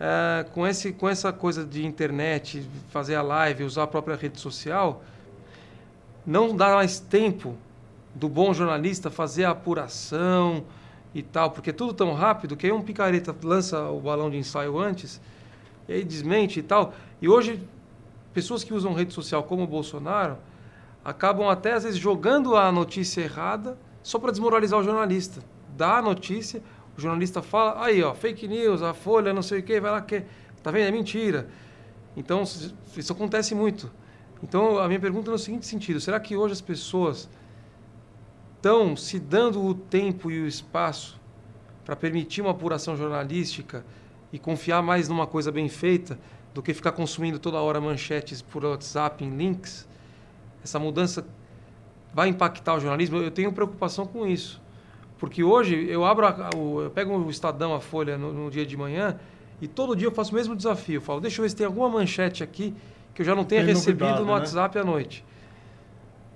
é, 0.00 0.44
com, 0.44 0.66
esse, 0.66 0.92
com 0.94 1.06
essa 1.06 1.30
coisa 1.30 1.62
de 1.62 1.84
internet, 1.84 2.66
fazer 2.88 3.16
a 3.16 3.22
live, 3.22 3.64
usar 3.64 3.82
a 3.82 3.86
própria 3.86 4.16
rede 4.16 4.40
social, 4.40 5.04
não 6.26 6.56
dá 6.56 6.74
mais 6.74 6.98
tempo 6.98 7.54
do 8.14 8.28
bom 8.28 8.54
jornalista 8.54 9.10
fazer 9.10 9.44
a 9.44 9.50
apuração 9.50 10.64
e 11.14 11.22
tal, 11.22 11.50
porque 11.50 11.68
é 11.68 11.72
tudo 11.72 11.92
tão 11.92 12.14
rápido 12.14 12.56
que 12.56 12.66
aí 12.66 12.72
um 12.72 12.80
picareta 12.80 13.36
lança 13.42 13.90
o 13.90 14.00
balão 14.00 14.30
de 14.30 14.38
ensaio 14.38 14.78
antes, 14.78 15.20
e 15.86 15.92
aí 15.92 16.04
desmente 16.04 16.60
e 16.60 16.62
tal. 16.62 16.94
E 17.20 17.28
hoje, 17.28 17.62
pessoas 18.32 18.64
que 18.64 18.72
usam 18.72 18.94
rede 18.94 19.12
social 19.12 19.42
como 19.42 19.64
o 19.64 19.66
Bolsonaro 19.66 20.38
acabam 21.04 21.48
até 21.48 21.72
às 21.72 21.84
vezes 21.84 21.98
jogando 21.98 22.56
a 22.56 22.72
notícia 22.72 23.20
errada 23.20 23.76
só 24.02 24.18
para 24.18 24.30
desmoralizar 24.30 24.78
o 24.78 24.82
jornalista. 24.82 25.42
Dá 25.76 25.98
a 25.98 26.02
notícia, 26.02 26.62
o 26.96 27.00
jornalista 27.00 27.40
fala, 27.42 27.84
aí 27.84 28.02
ó, 28.02 28.14
fake 28.14 28.46
news, 28.46 28.82
a 28.82 28.92
Folha, 28.92 29.32
não 29.32 29.42
sei 29.42 29.60
o 29.60 29.62
quê, 29.62 29.80
vai 29.80 29.90
lá 29.90 30.00
que 30.00 30.22
tá 30.62 30.70
vendo, 30.70 30.88
é 30.88 30.90
mentira. 30.90 31.48
Então 32.16 32.42
isso 32.42 33.12
acontece 33.12 33.54
muito. 33.54 33.90
Então 34.42 34.78
a 34.78 34.86
minha 34.86 35.00
pergunta 35.00 35.30
é 35.30 35.32
no 35.32 35.38
seguinte 35.38 35.66
sentido: 35.66 36.00
será 36.00 36.18
que 36.18 36.36
hoje 36.36 36.52
as 36.52 36.60
pessoas 36.60 37.28
estão 38.56 38.96
se 38.96 39.18
dando 39.18 39.64
o 39.64 39.74
tempo 39.74 40.30
e 40.30 40.40
o 40.40 40.46
espaço 40.46 41.18
para 41.84 41.96
permitir 41.96 42.40
uma 42.40 42.50
apuração 42.50 42.96
jornalística 42.96 43.84
e 44.32 44.38
confiar 44.38 44.82
mais 44.82 45.08
numa 45.08 45.26
coisa 45.26 45.50
bem 45.50 45.68
feita 45.68 46.18
do 46.52 46.62
que 46.62 46.74
ficar 46.74 46.92
consumindo 46.92 47.38
toda 47.38 47.58
hora 47.58 47.80
manchetes 47.80 48.42
por 48.42 48.64
WhatsApp 48.64 49.24
em 49.24 49.30
links? 49.36 49.88
essa 50.62 50.78
mudança 50.78 51.26
vai 52.12 52.28
impactar 52.28 52.74
o 52.74 52.80
jornalismo? 52.80 53.18
Eu 53.18 53.30
tenho 53.30 53.52
preocupação 53.52 54.06
com 54.06 54.26
isso. 54.26 54.60
Porque 55.20 55.44
hoje 55.44 55.86
eu 55.86 56.02
abro, 56.02 56.26
a, 56.26 56.50
o, 56.56 56.80
eu 56.80 56.90
pego 56.90 57.14
o 57.14 57.30
Estadão, 57.30 57.74
a 57.74 57.80
Folha, 57.80 58.16
no, 58.16 58.32
no, 58.32 58.50
dia 58.50 58.64
de 58.64 58.74
manhã, 58.74 59.20
e 59.60 59.68
todo 59.68 59.94
dia 59.94 60.08
eu 60.08 60.12
faço 60.12 60.32
o 60.32 60.34
mesmo 60.34 60.56
desafio. 60.56 60.96
Eu 60.96 61.00
falo, 61.02 61.20
deixa 61.20 61.40
eu 61.40 61.42
ver 61.42 61.50
se 61.50 61.56
tem 61.56 61.66
alguma 61.66 61.90
manchete 61.90 62.42
aqui 62.42 62.74
que 63.14 63.20
eu 63.20 63.26
já 63.26 63.34
não 63.34 63.44
tenha 63.44 63.62
tem 63.62 63.74
recebido 63.74 64.20
no 64.20 64.24
né? 64.24 64.32
WhatsApp 64.32 64.78
à 64.78 64.82
noite. 64.82 65.22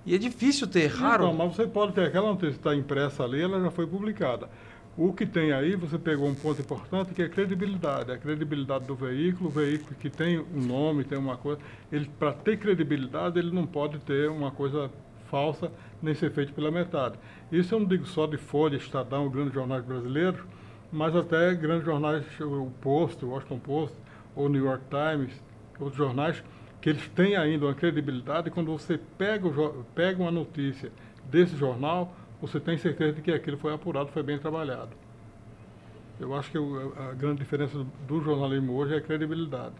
E 0.04 0.14
é 0.14 0.18
difícil 0.18 0.66
ter, 0.66 0.86
raro. 0.88 1.24
Não, 1.24 1.32
mas 1.32 1.56
você 1.56 1.66
pode 1.66 1.94
ter 1.94 2.02
aquela 2.02 2.26
notícia 2.26 2.50
que 2.50 2.58
está 2.58 2.74
impressa 2.74 3.24
ali, 3.24 3.40
ela 3.40 3.58
já 3.58 3.70
foi 3.70 3.86
publicada. 3.86 4.50
O 4.98 5.14
que 5.14 5.24
tem 5.24 5.50
aí, 5.50 5.74
você 5.74 5.98
pegou 5.98 6.28
um 6.28 6.34
ponto 6.34 6.60
importante 6.60 7.14
que 7.14 7.22
é 7.22 7.24
a 7.24 7.28
credibilidade. 7.28 8.12
A 8.12 8.18
credibilidade 8.18 8.84
do 8.84 8.94
veículo, 8.94 9.48
o 9.48 9.52
veículo 9.52 9.96
que 9.98 10.10
tem 10.10 10.38
um 10.38 10.60
nome, 10.60 11.04
tem 11.04 11.16
uma 11.16 11.38
coisa. 11.38 11.58
Ele, 11.90 12.08
para 12.18 12.34
ter 12.34 12.58
credibilidade, 12.58 13.38
ele 13.38 13.50
não 13.50 13.66
pode 13.66 13.98
ter 14.00 14.28
uma 14.28 14.50
coisa 14.50 14.90
falsa 15.30 15.72
nem 16.04 16.14
ser 16.14 16.30
feito 16.30 16.52
pela 16.52 16.70
metade. 16.70 17.18
Isso 17.50 17.74
eu 17.74 17.80
não 17.80 17.86
digo 17.86 18.06
só 18.06 18.26
de 18.26 18.36
Folha, 18.36 18.76
Estadão, 18.76 19.28
grandes 19.28 19.54
jornais 19.54 19.84
brasileiros, 19.84 20.40
mas 20.92 21.16
até 21.16 21.54
grandes 21.54 21.84
jornais, 21.84 22.24
o 22.40 22.70
Post, 22.80 23.24
o 23.24 23.30
Washington 23.30 23.58
Post, 23.58 23.96
ou 24.36 24.48
New 24.48 24.64
York 24.64 24.84
Times, 24.88 25.42
outros 25.78 25.96
jornais, 25.96 26.42
que 26.80 26.90
eles 26.90 27.08
têm 27.08 27.36
ainda 27.36 27.66
uma 27.66 27.74
credibilidade. 27.74 28.50
Quando 28.50 28.70
você 28.70 28.98
pega, 29.18 29.48
o, 29.48 29.84
pega 29.94 30.22
uma 30.22 30.30
notícia 30.30 30.92
desse 31.30 31.56
jornal, 31.56 32.14
você 32.40 32.60
tem 32.60 32.76
certeza 32.76 33.14
de 33.14 33.22
que 33.22 33.32
aquilo 33.32 33.56
foi 33.56 33.72
apurado, 33.72 34.10
foi 34.10 34.22
bem 34.22 34.38
trabalhado. 34.38 34.90
Eu 36.20 36.34
acho 36.34 36.50
que 36.50 36.58
a 36.58 37.12
grande 37.14 37.38
diferença 37.38 37.84
do 38.06 38.20
jornalismo 38.20 38.74
hoje 38.74 38.94
é 38.94 38.98
a 38.98 39.00
credibilidade. 39.00 39.74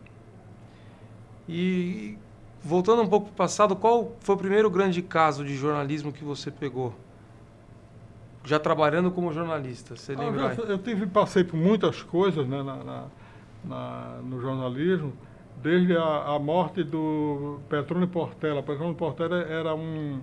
E 1.48 2.18
voltando 2.64 3.02
um 3.02 3.09
pouco 3.09 3.26
para 3.26 3.33
o 3.33 3.37
passado, 3.37 3.76
qual 3.76 4.16
foi 4.21 4.35
o 4.35 4.38
primeiro 4.38 4.71
grande 4.71 5.02
caso 5.02 5.44
de 5.44 5.54
jornalismo 5.54 6.12
que 6.12 6.25
você 6.25 6.50
pegou? 6.50 6.94
Já 8.44 8.59
trabalhando 8.59 9.11
como 9.11 9.33
jornalista, 9.33 9.97
você 9.97 10.14
lembra? 10.14 10.49
Ah, 10.49 10.54
eu, 10.54 10.64
eu 10.64 10.78
tive, 10.78 11.06
passei 11.06 11.44
por 11.44 11.56
muitas 11.56 12.02
coisas 12.02 12.47
né, 12.47 12.62
na, 12.62 12.76
na, 12.76 13.04
na, 13.64 14.18
no 14.23 14.40
jornalismo, 14.40 15.12
desde 15.62 15.97
a, 15.97 16.35
a 16.35 16.38
morte 16.38 16.83
do 16.83 17.61
Petrônio 17.68 18.09
Portela. 18.09 18.62
Petrônio 18.62 18.94
Portela 18.94 19.37
era 19.42 19.75
um 19.75 20.21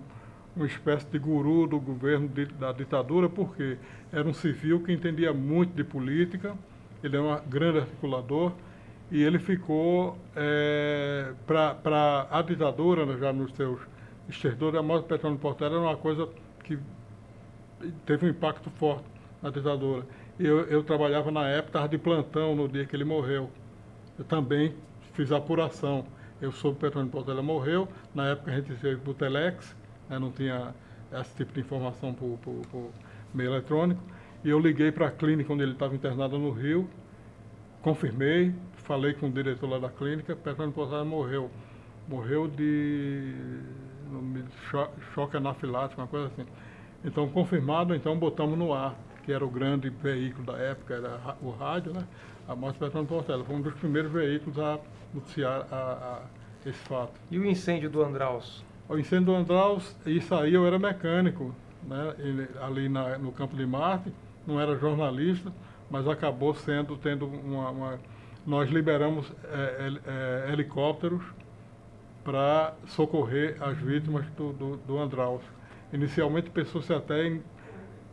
uma 0.56 0.66
espécie 0.66 1.06
de 1.08 1.18
guru 1.18 1.66
do 1.66 1.80
governo 1.80 2.28
de, 2.28 2.46
da 2.46 2.72
ditadura, 2.72 3.30
porque 3.30 3.78
era 4.12 4.28
um 4.28 4.34
civil 4.34 4.82
que 4.82 4.92
entendia 4.92 5.34
muito 5.34 5.74
de 5.74 5.84
política, 5.84 6.56
ele 7.04 7.16
é 7.16 7.22
um 7.22 7.40
grande 7.48 7.80
articulador, 7.80 8.52
e 9.12 9.22
ele 9.22 9.38
ficou 9.38 10.18
é, 10.36 11.34
para 11.46 12.28
a 12.32 12.42
ditadura, 12.42 13.06
né, 13.06 13.18
já 13.20 13.34
nos 13.34 13.52
seus 13.54 13.82
exterdores, 14.30 14.80
a 14.80 14.82
morte 14.82 15.04
do 15.04 15.08
Petrônio 15.10 15.38
Portela 15.38 15.76
era 15.76 15.82
uma 15.82 15.98
coisa 15.98 16.30
que 16.64 16.80
teve 18.06 18.26
um 18.26 18.30
impacto 18.30 18.70
forte 18.70 19.04
na 19.42 19.50
ditadura. 19.50 20.06
Eu, 20.40 20.62
eu 20.62 20.82
trabalhava 20.82 21.30
na 21.30 21.46
época, 21.50 21.70
estava 21.70 21.90
de 21.90 21.98
plantão 21.98 22.56
no 22.56 22.70
dia 22.70 22.86
que 22.86 22.96
ele 22.96 23.04
morreu. 23.04 23.50
Eu 24.18 24.24
também 24.24 24.74
fiz 25.14 25.30
apuração. 25.34 26.06
Eu 26.42 26.54
soube 26.54 26.78
que 26.78 26.86
Petrônio 26.86 27.12
Portela 27.12 27.42
morreu, 27.42 27.90
na 28.16 28.30
época 28.30 28.52
a 28.52 28.56
gente 28.56 28.74
fez 28.76 28.98
o 29.06 29.14
Telex, 29.14 29.76
né, 30.10 30.18
não 30.18 30.32
tinha 30.32 30.74
esse 31.12 31.36
tipo 31.36 31.52
de 31.52 31.60
informação 31.60 32.14
por 32.14 32.40
meio 33.34 33.50
eletrônico. 33.50 34.02
E 34.44 34.50
eu 34.50 34.58
liguei 34.58 34.90
para 34.90 35.08
a 35.08 35.12
clínica 35.12 35.52
onde 35.52 35.64
ele 35.64 35.74
estava 35.74 35.94
internado 35.94 36.40
no 36.40 36.50
Rio, 36.50 36.90
confirmei, 37.82 38.54
falei 38.78 39.14
com 39.14 39.28
o 39.28 39.32
diretor 39.32 39.70
lá 39.70 39.80
da 39.80 39.90
clínica, 39.90 40.36
Petrônio 40.36 40.74
Posada 40.74 41.04
morreu. 41.04 41.50
Morreu 42.08 42.48
de 42.48 43.34
choque 45.14 45.38
anafilático, 45.38 46.02
uma 46.02 46.08
coisa 46.08 46.28
assim. 46.28 46.46
Então, 47.04 47.28
confirmado, 47.30 47.96
então 47.96 48.18
botamos 48.18 48.58
no 48.58 48.74
ar, 48.74 48.96
que 49.24 49.32
era 49.32 49.46
o 49.46 49.50
grande 49.50 49.90
veículo 49.90 50.46
da 50.46 50.58
época, 50.58 50.94
era 50.94 51.36
o 51.42 51.50
rádio, 51.52 51.94
né? 51.94 52.06
A 52.48 52.56
morte 52.56 52.74
de 52.74 52.80
Petrônio 52.80 53.08
Portela. 53.08 53.44
Foi 53.44 53.56
um 53.56 53.62
dos 53.62 53.74
primeiros 53.76 54.12
veículos 54.12 54.60
a 54.60 54.80
noticiar 55.14 55.68
a, 55.72 55.76
a 55.76 56.22
esse 56.66 56.80
fato. 56.80 57.14
E 57.30 57.40
o 57.40 57.46
incêndio 57.46 57.90
do 57.90 58.04
Andraus? 58.04 58.64
O 58.88 58.98
incêndio 58.98 59.28
do 59.28 59.36
Andraus, 59.36 59.96
isso 60.06 60.36
aí 60.36 60.54
eu 60.54 60.66
era 60.66 60.78
mecânico, 60.78 61.56
né, 61.88 62.14
ele, 62.20 62.48
ali 62.62 62.90
na, 62.90 63.18
no 63.18 63.32
Campo 63.32 63.56
de 63.56 63.66
Marte, 63.66 64.14
não 64.46 64.60
era 64.60 64.78
jornalista, 64.78 65.52
mas 65.92 66.08
acabou 66.08 66.56
sendo, 66.56 66.98
tendo 66.98 67.28
uma... 67.28 67.70
uma 67.70 68.00
nós 68.44 68.72
liberamos 68.72 69.32
é, 69.44 69.92
é, 70.48 70.52
helicópteros 70.52 71.24
para 72.24 72.74
socorrer 72.88 73.56
as 73.62 73.78
vítimas 73.78 74.26
do, 74.32 74.52
do, 74.54 74.78
do 74.78 74.98
Andraus. 74.98 75.44
Inicialmente 75.94 76.50
pensou-se 76.50 76.92
até 76.92 77.28
em 77.28 77.44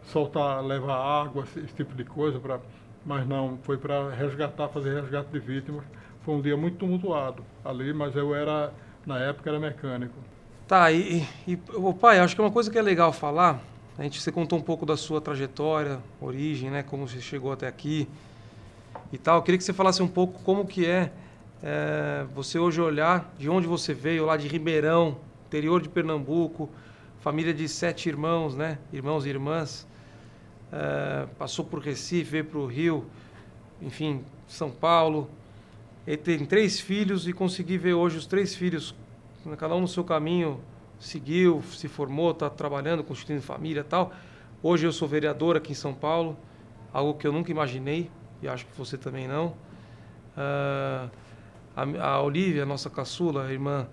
soltar, 0.03 0.63
levar 0.63 0.97
água, 0.97 1.45
esse, 1.45 1.75
tipo 1.75 1.95
de 1.95 2.05
coisa, 2.05 2.39
pra, 2.39 2.61
mas 3.05 3.27
não, 3.27 3.59
foi 3.63 3.77
para 3.77 4.11
resgatar, 4.11 4.69
fazer 4.69 5.01
resgate 5.01 5.31
de 5.31 5.39
vítimas. 5.39 5.85
Foi 6.23 6.35
um 6.35 6.43
dia 6.43 6.57
muito 6.57 6.77
tumultuado 6.77 7.43
ali, 7.65 7.93
mas 7.93 8.15
eu 8.15 8.35
era, 8.35 8.73
na 9.07 9.19
época, 9.19 9.49
era 9.49 9.59
mecânico. 9.59 10.15
Tá, 10.67 10.93
e, 10.93 11.27
e 11.47 11.59
pai, 11.99 12.19
acho 12.19 12.35
que 12.35 12.41
é 12.41 12.45
uma 12.45 12.51
coisa 12.51 12.71
que 12.71 12.79
é 12.79 12.83
legal 12.83 13.13
falar. 13.13 13.61
A 13.99 14.05
gente 14.05 14.23
você 14.23 14.31
contou 14.31 14.57
um 14.57 14.63
pouco 14.63 14.87
da 14.87 14.97
sua 14.97 15.21
trajetória, 15.21 15.99
origem, 16.21 16.71
né, 16.71 16.85
como 16.85 17.09
você 17.09 17.21
chegou 17.21 17.51
até 17.51 17.67
aqui 17.67 18.09
e 19.13 19.19
tal. 19.19 19.39
Eu 19.39 19.43
queria 19.43 19.59
que 19.59 19.65
você 19.65 19.73
falasse 19.73 20.01
um 20.01 20.07
pouco 20.07 20.41
como 20.45 20.65
que 20.65 20.87
é, 20.87 21.11
é 21.61 22.25
você 22.33 22.61
hoje 22.61 22.81
olhar 22.81 23.35
de 23.37 23.51
onde 23.51 23.67
você 23.67 23.93
veio, 23.93 24.25
lá 24.25 24.37
de 24.37 24.47
Ribeirão, 24.47 25.17
interior 25.49 25.83
de 25.83 25.89
Pernambuco, 25.89 26.71
família 27.19 27.53
de 27.53 27.69
sete 27.69 28.09
irmãos, 28.09 28.55
né, 28.55 28.79
irmãos 28.93 29.27
e 29.27 29.31
irmãs. 29.31 29.85
É, 30.71 31.27
passou 31.37 31.65
por 31.65 31.81
Recife, 31.81 32.31
veio 32.31 32.45
para 32.45 32.59
o 32.61 32.67
Rio, 32.67 33.05
enfim, 33.83 34.25
São 34.47 34.71
Paulo. 34.71 35.29
Ele 36.07 36.19
tem 36.19 36.47
três 36.47 36.79
filhos 36.79 37.27
e 37.27 37.33
consegui 37.33 37.77
ver 37.77 37.95
hoje 37.95 38.17
os 38.17 38.27
três 38.27 38.55
filhos 38.55 38.95
cada 39.59 39.75
um 39.75 39.81
no 39.81 39.89
seu 39.89 40.05
caminho 40.05 40.61
seguiu, 40.99 41.63
se 41.63 41.89
formou, 41.89 42.33
está 42.33 42.51
trabalhando, 42.51 43.05
constituindo 43.05 43.43
família 43.43 43.85
tal. 43.85 44.13
Hoje 44.63 44.87
eu 44.87 44.93
sou 44.93 45.07
vereador 45.07 45.57
aqui 45.57 45.73
em 45.73 45.75
São 45.75 45.95
Paulo, 45.95 46.37
algo 46.93 47.15
que 47.15 47.27
eu 47.27 47.33
nunca 47.33 47.51
imaginei 47.51 48.11
e 48.43 48.49
acho 48.49 48.67
que 48.67 48.77
você 48.77 48.97
também 48.97 49.29
não. 49.29 49.49
Uh, 50.37 51.11
a, 51.77 52.07
a 52.07 52.23
Olivia, 52.23 52.67
nossa 52.67 52.91
caçula, 52.91 53.47
a 53.47 53.53
irmã, 53.53 53.87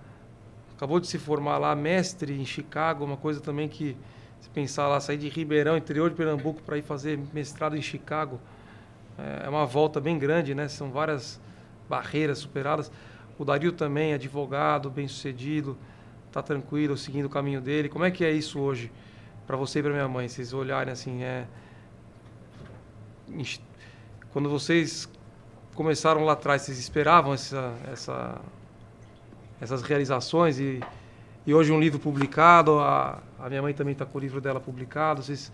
acabou 0.76 1.00
de 1.00 1.06
se 1.06 1.18
formar 1.18 1.58
lá, 1.58 1.74
mestre 1.74 2.38
em 2.38 2.44
Chicago, 2.44 3.04
uma 3.04 3.16
coisa 3.16 3.40
também 3.40 3.68
que, 3.68 3.96
se 4.40 4.48
pensar 4.50 4.88
lá, 4.88 5.00
sair 5.00 5.18
de 5.18 5.28
Ribeirão, 5.28 5.76
interior 5.76 6.10
de 6.10 6.16
Pernambuco, 6.16 6.62
para 6.62 6.76
ir 6.76 6.82
fazer 6.82 7.18
mestrado 7.32 7.76
em 7.76 7.82
Chicago, 7.82 8.40
é, 9.18 9.46
é 9.46 9.48
uma 9.48 9.64
volta 9.64 10.00
bem 10.00 10.18
grande, 10.18 10.54
né? 10.54 10.68
São 10.68 10.90
várias 10.90 11.40
barreiras 11.88 12.38
superadas. 12.38 12.90
O 13.38 13.44
Dario 13.44 13.72
também, 13.72 14.14
advogado, 14.14 14.90
bem-sucedido, 14.90 15.76
está 16.28 16.42
tranquilo, 16.42 16.96
seguindo 16.96 17.26
o 17.26 17.30
caminho 17.30 17.60
dele. 17.60 17.88
Como 17.88 18.04
é 18.04 18.10
que 18.10 18.24
é 18.24 18.32
isso 18.32 18.60
hoje 18.60 18.92
para 19.46 19.56
você 19.56 19.78
e 19.78 19.82
para 19.82 19.92
minha 19.92 20.08
mãe? 20.08 20.28
Vocês 20.28 20.52
olharem 20.52 20.92
assim, 20.92 21.22
é 21.22 21.46
quando 24.32 24.48
vocês 24.48 25.08
começaram 25.74 26.24
lá 26.24 26.32
atrás, 26.32 26.62
vocês 26.62 26.78
esperavam 26.78 27.34
essa, 27.34 27.74
essa, 27.90 28.40
essas 29.60 29.82
realizações 29.82 30.58
e, 30.58 30.80
e 31.46 31.54
hoje 31.54 31.72
um 31.72 31.80
livro 31.80 31.98
publicado, 31.98 32.78
a, 32.78 33.22
a 33.38 33.48
minha 33.48 33.62
mãe 33.62 33.74
também 33.74 33.92
está 33.92 34.06
com 34.06 34.18
o 34.18 34.20
livro 34.20 34.40
dela 34.40 34.60
publicado. 34.60 35.22
Vocês 35.22 35.52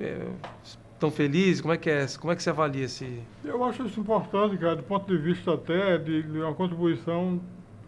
é, 0.00 0.26
tão 0.98 1.10
felizes? 1.10 1.60
Como 1.60 1.72
é 1.72 1.76
que 1.76 1.90
é? 1.90 2.06
Como 2.18 2.32
é 2.32 2.36
que 2.36 2.42
você 2.42 2.50
avalia 2.50 2.84
esse? 2.84 3.22
Eu 3.44 3.62
acho 3.64 3.84
isso 3.86 4.00
importante, 4.00 4.56
cara, 4.56 4.76
do 4.76 4.82
ponto 4.82 5.06
de 5.06 5.16
vista 5.20 5.54
até 5.54 5.98
de, 5.98 6.22
de 6.22 6.38
uma 6.38 6.54
contribuição 6.54 7.40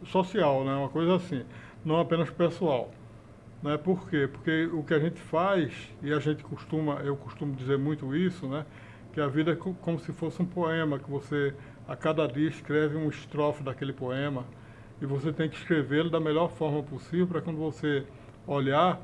social, 0.06 0.64
né? 0.64 0.74
Uma 0.74 0.88
coisa 0.88 1.16
assim, 1.16 1.44
não 1.84 2.00
apenas 2.00 2.30
pessoal. 2.30 2.90
Né? 3.62 3.76
Por 3.76 4.08
quê? 4.08 4.28
Porque 4.30 4.66
o 4.72 4.82
que 4.82 4.94
a 4.94 4.98
gente 4.98 5.20
faz, 5.20 5.72
e 6.02 6.12
a 6.12 6.18
gente 6.18 6.42
costuma, 6.44 6.94
eu 7.00 7.16
costumo 7.16 7.54
dizer 7.54 7.78
muito 7.78 8.14
isso, 8.14 8.46
né? 8.46 8.64
Que 9.12 9.20
a 9.20 9.26
vida 9.26 9.52
é 9.52 9.56
como 9.56 9.98
se 9.98 10.12
fosse 10.12 10.40
um 10.40 10.46
poema, 10.46 10.98
que 10.98 11.10
você 11.10 11.54
a 11.88 11.96
cada 11.96 12.26
dia 12.26 12.48
escreve 12.48 12.96
um 12.96 13.08
estrofe 13.08 13.62
daquele 13.62 13.92
poema 13.92 14.44
e 15.00 15.06
você 15.06 15.32
tem 15.32 15.48
que 15.48 15.56
escrevê-lo 15.56 16.10
da 16.10 16.20
melhor 16.20 16.50
forma 16.50 16.82
possível 16.82 17.26
para 17.26 17.40
quando 17.40 17.56
você 17.56 18.04
olhar, 18.46 19.00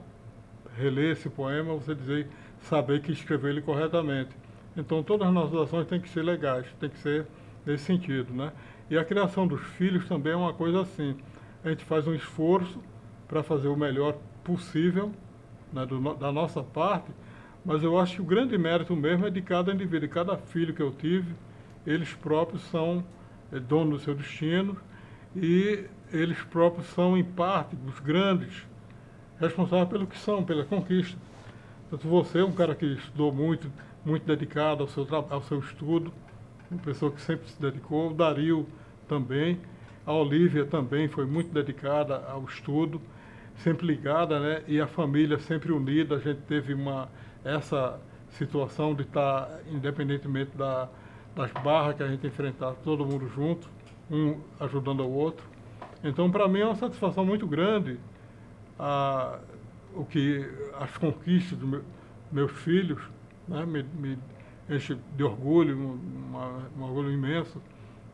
reler 0.77 1.13
esse 1.13 1.31
poema, 1.31 1.73
você 1.75 1.95
dizer 1.95 2.29
saber 2.61 3.01
que 3.01 3.13
escreveu 3.13 3.51
ele 3.51 3.63
corretamente. 3.63 4.37
Então 4.77 5.03
todas 5.03 5.27
as 5.27 5.33
nossas 5.33 5.55
ações 5.61 5.87
têm 5.87 6.01
que 6.01 6.09
ser 6.09 6.23
legais, 6.23 6.67
tem 6.79 6.91
que 6.91 6.99
ser 6.99 7.27
nesse 7.65 7.85
sentido, 7.85 8.35
né? 8.35 8.53
E 8.91 8.99
a 8.99 9.05
criação 9.05 9.47
dos 9.47 9.61
filhos 9.61 10.07
também 10.07 10.33
é 10.33 10.37
uma 10.37 10.53
coisa 10.53 10.83
assim. 10.83 11.17
A 11.64 11.71
gente 11.71 11.85
faz 11.85 12.07
um 12.07 12.14
esforço 12.14 12.81
para 13.26 13.43
fazer 13.43 13.69
o 13.69 13.76
melhor 13.76 14.17
possível 14.43 15.11
né, 15.73 15.87
do, 15.87 16.14
da 16.14 16.31
nossa 16.31 16.62
parte, 16.62 17.11
mas 17.64 17.83
eu 17.83 17.99
acho 17.99 18.17
que 18.17 18.21
o 18.21 18.25
grande 18.25 18.57
mérito 18.59 18.95
mesmo 18.95 19.26
é 19.26 19.31
de 19.31 19.41
cada 19.41 19.73
indivíduo, 19.73 20.07
de 20.07 20.09
cada 20.09 20.37
filho 20.37 20.75
que 20.75 20.83
eu 20.83 20.93
tive, 20.93 21.35
eles 21.87 22.12
próprios 22.12 22.62
são 22.64 23.03
é, 23.50 23.59
donos 23.59 24.00
do 24.00 24.05
seu 24.05 24.14
destino 24.14 24.76
e 25.35 25.85
eles 26.12 26.41
próprios 26.43 26.87
são, 26.88 27.17
em 27.17 27.25
parte, 27.25 27.76
os 27.87 27.99
grandes 28.00 28.67
responsáveis 29.41 29.88
pelo 29.88 30.07
que 30.07 30.19
são, 30.19 30.45
pela 30.45 30.64
conquista. 30.64 31.19
Portanto, 31.88 32.09
você 32.09 32.38
é 32.38 32.45
um 32.45 32.53
cara 32.53 32.75
que 32.75 32.87
estudou 32.87 33.33
muito, 33.33 33.71
muito 34.05 34.25
dedicado 34.25 34.83
ao 34.83 34.88
seu, 34.88 35.07
ao 35.31 35.43
seu 35.43 35.59
estudo, 35.59 36.12
uma 36.71 36.80
pessoa 36.80 37.12
que 37.12 37.21
sempre 37.21 37.49
se 37.49 37.61
dedicou, 37.61 38.11
o 38.11 38.14
Dario 38.14 38.66
também, 39.09 39.61
a 40.06 40.12
Olivia 40.12 40.66
também 40.66 41.09
foi 41.09 41.25
muito 41.25 41.52
dedicada 41.52 42.25
ao 42.28 42.44
estudo, 42.44 43.00
sempre 43.56 43.87
ligada, 43.87 44.38
né? 44.38 44.62
E 44.66 44.80
a 44.80 44.87
família 44.87 45.38
sempre 45.38 45.73
unida. 45.73 46.16
A 46.16 46.18
gente 46.18 46.40
teve 46.42 46.75
uma 46.75 47.09
essa 47.44 48.00
situação 48.30 48.94
de 48.94 49.02
estar, 49.02 49.61
independentemente 49.71 50.56
da, 50.56 50.88
das 51.35 51.50
barras 51.52 51.97
que 51.97 52.02
a 52.02 52.09
gente 52.09 52.26
enfrentar, 52.26 52.73
todo 52.83 53.04
mundo 53.06 53.28
junto, 53.28 53.68
um 54.11 54.40
ajudando 54.61 55.00
o 55.00 55.11
outro. 55.11 55.47
Então, 56.02 56.30
para 56.30 56.49
mim 56.49 56.61
é 56.61 56.66
uma 56.66 56.75
satisfação 56.75 57.25
muito 57.25 57.47
grande 57.47 57.99
a, 58.78 59.38
o 59.94 60.04
que 60.04 60.44
as 60.78 60.97
conquistas 60.97 61.59
dos 61.59 61.68
meu, 61.68 61.83
meus 62.33 62.52
filhos 62.52 63.00
né, 63.47 63.64
me, 63.64 63.83
me 63.83 64.18
enche 64.68 64.97
de 65.16 65.23
orgulho, 65.23 65.99
uma, 66.28 66.68
um 66.76 66.83
orgulho 66.83 67.11
imenso 67.11 67.61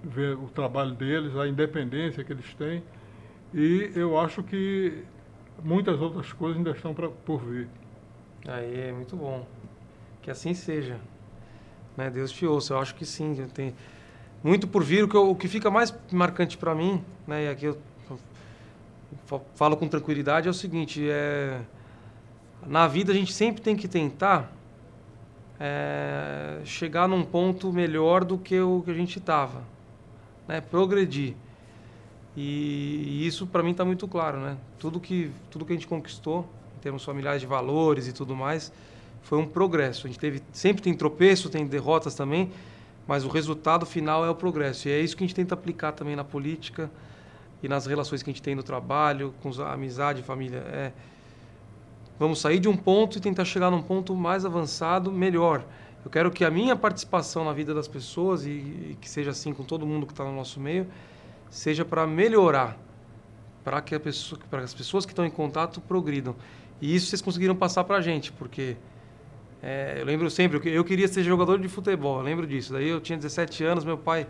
ver 0.02 0.34
o 0.36 0.48
trabalho 0.48 0.92
deles, 0.94 1.36
a 1.36 1.46
independência 1.46 2.24
que 2.24 2.32
eles 2.32 2.54
têm. 2.54 2.82
E 3.52 3.92
eu 3.94 4.18
acho 4.18 4.42
que 4.42 5.04
muitas 5.62 6.00
outras 6.00 6.32
coisas 6.32 6.56
ainda 6.56 6.70
estão 6.70 6.94
pra, 6.94 7.08
por 7.08 7.40
vir. 7.44 7.68
Aí 8.46 8.88
é 8.88 8.92
muito 8.92 9.16
bom. 9.16 9.46
Que 10.22 10.30
assim 10.30 10.54
seja. 10.54 10.98
Né? 11.96 12.08
Deus 12.08 12.32
te 12.32 12.46
ouça. 12.46 12.74
Eu 12.74 12.78
acho 12.78 12.94
que 12.94 13.04
sim. 13.04 13.34
Tem 13.52 13.74
muito 14.42 14.66
por 14.66 14.82
vir. 14.82 15.04
O 15.04 15.08
que, 15.08 15.16
eu, 15.16 15.30
o 15.30 15.36
que 15.36 15.48
fica 15.48 15.70
mais 15.70 15.94
marcante 16.10 16.56
para 16.56 16.74
mim, 16.74 17.04
né? 17.26 17.44
e 17.44 17.48
aqui 17.48 17.66
eu 17.66 17.78
falo 19.54 19.76
com 19.76 19.88
tranquilidade, 19.88 20.48
é 20.48 20.50
o 20.50 20.54
seguinte: 20.54 21.06
é, 21.08 21.60
na 22.66 22.86
vida 22.86 23.12
a 23.12 23.14
gente 23.14 23.32
sempre 23.32 23.60
tem 23.60 23.76
que 23.76 23.88
tentar 23.88 24.52
é, 25.60 26.62
chegar 26.64 27.06
num 27.06 27.22
ponto 27.22 27.70
melhor 27.70 28.24
do 28.24 28.38
que 28.38 28.58
o 28.58 28.80
que 28.82 28.90
a 28.90 28.94
gente 28.94 29.18
estava 29.18 29.62
né, 30.48 30.60
progredir. 30.60 31.34
E, 32.34 33.04
e 33.06 33.26
isso 33.26 33.46
para 33.46 33.62
mim 33.62 33.72
está 33.72 33.84
muito 33.84 34.08
claro, 34.08 34.40
né? 34.40 34.56
Tudo 34.78 34.98
que 34.98 35.30
tudo 35.50 35.66
que 35.66 35.72
a 35.72 35.76
gente 35.76 35.86
conquistou 35.86 36.48
em 36.78 36.80
termos 36.80 37.04
familiares 37.04 37.42
de 37.42 37.46
valores 37.46 38.08
e 38.08 38.12
tudo 38.12 38.34
mais 38.34 38.72
foi 39.22 39.38
um 39.38 39.46
progresso. 39.46 40.06
A 40.06 40.10
gente 40.10 40.18
teve 40.18 40.42
sempre 40.52 40.82
tem 40.82 40.94
tropeço, 40.94 41.50
tem 41.50 41.66
derrotas 41.66 42.14
também, 42.14 42.50
mas 43.06 43.24
o 43.24 43.28
resultado 43.28 43.84
final 43.84 44.24
é 44.24 44.30
o 44.30 44.34
progresso. 44.34 44.88
E 44.88 44.92
é 44.92 45.00
isso 45.00 45.14
que 45.16 45.22
a 45.22 45.26
gente 45.26 45.36
tenta 45.36 45.54
aplicar 45.54 45.92
também 45.92 46.16
na 46.16 46.24
política 46.24 46.90
e 47.62 47.68
nas 47.68 47.84
relações 47.84 48.22
que 48.22 48.30
a 48.30 48.32
gente 48.32 48.42
tem 48.42 48.54
no 48.54 48.62
trabalho, 48.62 49.34
com 49.42 49.50
a 49.60 49.72
amizade, 49.74 50.22
família. 50.22 50.58
É, 50.58 50.92
vamos 52.20 52.38
sair 52.38 52.60
de 52.60 52.68
um 52.68 52.76
ponto 52.76 53.16
e 53.16 53.20
tentar 53.20 53.46
chegar 53.46 53.70
num 53.70 53.80
ponto 53.80 54.14
mais 54.14 54.44
avançado, 54.44 55.10
melhor. 55.10 55.64
Eu 56.04 56.10
quero 56.10 56.30
que 56.30 56.44
a 56.44 56.50
minha 56.50 56.76
participação 56.76 57.46
na 57.46 57.52
vida 57.54 57.72
das 57.72 57.88
pessoas, 57.88 58.44
e, 58.44 58.50
e 58.50 58.98
que 59.00 59.08
seja 59.08 59.30
assim 59.30 59.54
com 59.54 59.64
todo 59.64 59.86
mundo 59.86 60.06
que 60.06 60.12
está 60.12 60.22
no 60.22 60.36
nosso 60.36 60.60
meio, 60.60 60.86
seja 61.48 61.82
para 61.82 62.06
melhorar, 62.06 62.76
para 63.64 63.80
que, 63.80 63.98
que 63.98 64.08
as 64.56 64.74
pessoas 64.74 65.06
que 65.06 65.12
estão 65.12 65.24
em 65.24 65.30
contato 65.30 65.80
progridam. 65.80 66.36
E 66.78 66.94
isso 66.94 67.06
vocês 67.06 67.22
conseguiram 67.22 67.56
passar 67.56 67.84
para 67.84 67.96
a 67.96 68.00
gente, 68.02 68.30
porque 68.32 68.76
é, 69.62 69.96
eu 70.00 70.04
lembro 70.04 70.30
sempre, 70.30 70.60
eu 70.70 70.84
queria 70.84 71.08
ser 71.08 71.22
jogador 71.22 71.58
de 71.58 71.68
futebol, 71.68 72.18
eu 72.18 72.22
lembro 72.22 72.46
disso. 72.46 72.74
Daí 72.74 72.88
eu 72.88 73.00
tinha 73.00 73.16
17 73.16 73.64
anos, 73.64 73.82
meu 73.82 73.96
pai, 73.96 74.26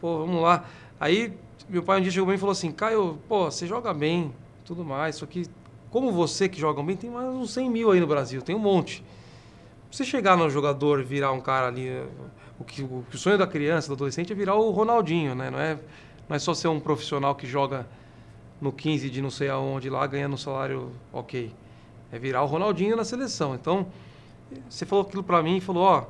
pô, 0.00 0.18
vamos 0.18 0.40
lá. 0.40 0.64
Aí 1.00 1.32
meu 1.68 1.82
pai 1.82 1.98
um 1.98 2.02
dia 2.02 2.12
chegou 2.12 2.28
bem 2.28 2.36
e 2.36 2.38
falou 2.38 2.52
assim, 2.52 2.70
Caio, 2.70 3.18
pô, 3.28 3.50
você 3.50 3.66
joga 3.66 3.92
bem, 3.92 4.32
tudo 4.64 4.84
mais, 4.84 5.16
só 5.16 5.26
que 5.26 5.48
como 5.96 6.12
você 6.12 6.46
que 6.46 6.60
joga 6.60 6.82
bem, 6.82 6.94
tem 6.94 7.08
mais 7.08 7.26
uns 7.26 7.52
100 7.52 7.70
mil 7.70 7.90
aí 7.90 8.00
no 8.00 8.06
Brasil, 8.06 8.42
tem 8.42 8.54
um 8.54 8.58
monte 8.58 9.02
você 9.90 10.04
chegar 10.04 10.36
no 10.36 10.50
jogador 10.50 11.02
virar 11.02 11.32
um 11.32 11.40
cara 11.40 11.68
ali, 11.68 11.88
o 12.58 12.64
que 12.64 12.82
o, 12.82 13.02
o 13.10 13.16
sonho 13.16 13.38
da 13.38 13.46
criança, 13.46 13.88
do 13.88 13.94
adolescente 13.94 14.30
é 14.30 14.36
virar 14.36 14.54
o 14.56 14.70
Ronaldinho, 14.72 15.34
né? 15.34 15.48
Não 15.48 15.58
é, 15.58 15.78
não 16.28 16.36
é 16.36 16.38
só 16.38 16.52
ser 16.52 16.68
um 16.68 16.78
profissional 16.78 17.34
que 17.34 17.46
joga 17.46 17.86
no 18.60 18.70
15 18.70 19.08
de 19.08 19.22
não 19.22 19.30
sei 19.30 19.48
aonde 19.48 19.88
lá 19.88 20.06
ganhando 20.06 20.34
um 20.34 20.36
salário 20.36 20.92
ok. 21.10 21.50
É 22.12 22.18
virar 22.18 22.42
o 22.42 22.46
Ronaldinho 22.46 22.94
na 22.94 23.04
seleção. 23.04 23.54
Então, 23.54 23.86
você 24.68 24.84
falou 24.84 25.06
aquilo 25.06 25.22
para 25.22 25.42
mim 25.42 25.56
e 25.56 25.60
falou, 25.62 25.84
ó, 25.84 26.04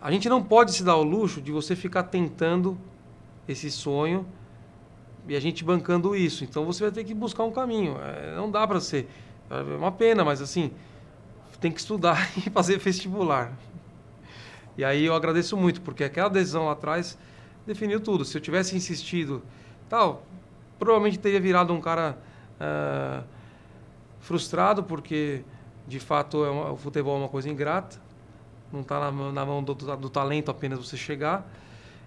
a 0.00 0.10
gente 0.10 0.30
não 0.30 0.42
pode 0.42 0.72
se 0.72 0.82
dar 0.82 0.96
o 0.96 1.02
luxo 1.02 1.42
de 1.42 1.52
você 1.52 1.76
ficar 1.76 2.04
tentando 2.04 2.78
esse 3.46 3.70
sonho 3.70 4.24
e 5.28 5.36
a 5.36 5.40
gente 5.40 5.64
bancando 5.64 6.14
isso. 6.16 6.44
Então 6.44 6.64
você 6.64 6.84
vai 6.84 6.92
ter 6.92 7.04
que 7.04 7.14
buscar 7.14 7.44
um 7.44 7.52
caminho. 7.52 7.96
É, 8.00 8.34
não 8.36 8.50
dá 8.50 8.66
para 8.66 8.80
ser. 8.80 9.08
É 9.50 9.76
uma 9.76 9.92
pena, 9.92 10.24
mas 10.24 10.40
assim, 10.40 10.70
tem 11.60 11.70
que 11.70 11.80
estudar 11.80 12.30
e 12.36 12.50
fazer 12.50 12.78
vestibular. 12.78 13.52
E 14.76 14.84
aí 14.84 15.04
eu 15.04 15.14
agradeço 15.14 15.56
muito, 15.56 15.80
porque 15.80 16.02
aquela 16.02 16.28
decisão 16.28 16.66
lá 16.66 16.72
atrás 16.72 17.16
definiu 17.66 18.00
tudo. 18.00 18.24
Se 18.24 18.36
eu 18.36 18.40
tivesse 18.40 18.76
insistido, 18.76 19.42
tal, 19.88 20.24
provavelmente 20.78 21.18
teria 21.18 21.40
virado 21.40 21.72
um 21.72 21.80
cara 21.80 22.18
uh, 22.58 23.24
frustrado, 24.20 24.82
porque 24.82 25.42
de 25.86 26.00
fato 26.00 26.44
é 26.44 26.50
uma, 26.50 26.72
o 26.72 26.76
futebol 26.76 27.16
é 27.16 27.18
uma 27.20 27.28
coisa 27.28 27.48
ingrata, 27.48 28.00
não 28.72 28.80
está 28.80 28.98
na, 28.98 29.32
na, 29.32 29.46
mão 29.46 29.62
do, 29.62 29.74
do, 29.74 30.08
talento 30.08 30.50
apenas 30.50 30.78
você 30.78 30.96
chegar. 30.96 31.46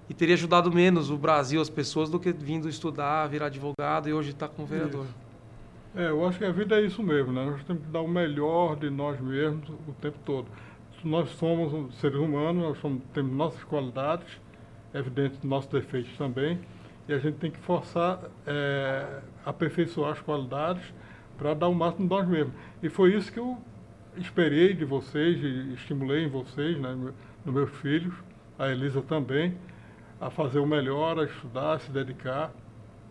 E 0.10 0.14
teria 0.14 0.36
ajudado 0.36 0.72
menos 0.72 1.10
o 1.10 1.18
Brasil, 1.18 1.60
as 1.60 1.70
pessoas, 1.70 2.10
do 2.10 2.20
que 2.20 2.32
vindo 2.32 2.70
estudar, 2.70 3.28
virar 3.28 3.48
advogado 3.48 4.08
e 4.08 4.14
hoje 4.14 4.32
estar 4.32 4.48
tá 4.48 4.54
como 4.54 4.68
vereador. 4.68 5.06
É, 5.96 6.10
eu 6.10 6.28
acho 6.28 6.38
que 6.38 6.46
a 6.46 6.52
vida 6.52 6.80
é 6.80 6.86
isso 6.86 7.02
mesmo, 7.02 7.32
né? 7.32 7.46
Nós 7.46 7.64
temos 7.64 7.84
que 7.84 7.90
dar 7.90 8.02
o 8.02 8.08
melhor 8.08 8.76
de 8.76 8.90
nós 8.90 9.20
mesmos 9.20 9.70
o 9.88 9.94
tempo 10.02 10.18
todo. 10.26 10.48
Nós 11.04 11.30
somos 11.30 11.96
seres 11.96 12.18
humanos, 12.18 12.64
nós 12.64 12.78
somos, 12.80 13.02
temos 13.14 13.32
nossas 13.32 13.64
qualidades, 13.64 14.28
evidente 14.94 15.38
nossos 15.46 15.70
defeitos 15.70 16.12
também, 16.18 16.60
e 17.08 17.14
a 17.14 17.20
gente 17.20 17.36
tem 17.36 17.52
que 17.52 17.60
forçar, 17.60 18.20
é, 18.46 19.20
aperfeiçoar 19.46 20.12
as 20.12 20.20
qualidades 20.20 20.84
para 21.38 21.54
dar 21.54 21.68
o 21.68 21.76
máximo 21.76 22.08
de 22.08 22.16
nós 22.16 22.28
mesmos. 22.28 22.54
E 22.82 22.90
foi 22.90 23.14
isso 23.14 23.32
que 23.32 23.40
eu 23.40 23.58
esperei 24.18 24.74
de 24.74 24.86
vocês 24.86 25.38
estimulei 25.74 26.26
em 26.26 26.30
vocês, 26.30 26.78
né, 26.80 26.96
nos 27.46 27.54
meus 27.54 27.70
filhos, 27.78 28.14
a 28.58 28.70
Elisa 28.70 29.02
também, 29.02 29.56
a 30.20 30.30
fazer 30.30 30.60
o 30.60 30.66
melhor, 30.66 31.20
a 31.20 31.24
estudar, 31.26 31.74
a 31.74 31.80
se 31.80 31.92
dedicar 31.92 32.52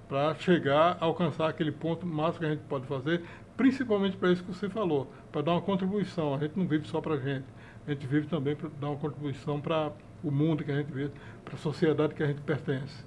para 0.09 0.35
chegar 0.37 0.99
a 1.01 1.05
alcançar 1.05 1.49
aquele 1.49 1.73
ponto 1.73 2.07
máximo 2.07 2.41
que 2.41 2.47
a 2.47 2.51
gente 2.51 2.65
pode 2.69 2.87
fazer, 2.87 3.23
principalmente 3.57 4.17
para 4.17 4.33
isso 4.33 4.43
que 4.43 4.53
você 4.53 4.69
falou, 4.69 5.11
para 5.33 5.43
dar 5.43 5.53
uma 5.53 5.63
contribuição. 5.63 6.35
A 6.35 6.39
gente 6.39 6.59
não 6.59 6.67
vive 6.67 6.87
só 6.87 7.01
para 7.01 7.15
a 7.15 7.19
gente, 7.19 7.47
a 7.87 7.91
gente 7.91 8.07
vive 8.07 8.27
também 8.27 8.55
para 8.55 8.69
dar 8.81 8.91
uma 8.91 8.99
contribuição 8.99 9.61
para 9.61 9.93
o 10.23 10.31
mundo 10.31 10.65
que 10.65 10.71
a 10.71 10.77
gente 10.77 10.93
vive, 10.93 11.13
para 11.45 11.55
a 11.55 11.59
sociedade 11.59 12.15
que 12.15 12.23
a 12.23 12.27
gente 12.27 12.41
pertence. 12.43 13.05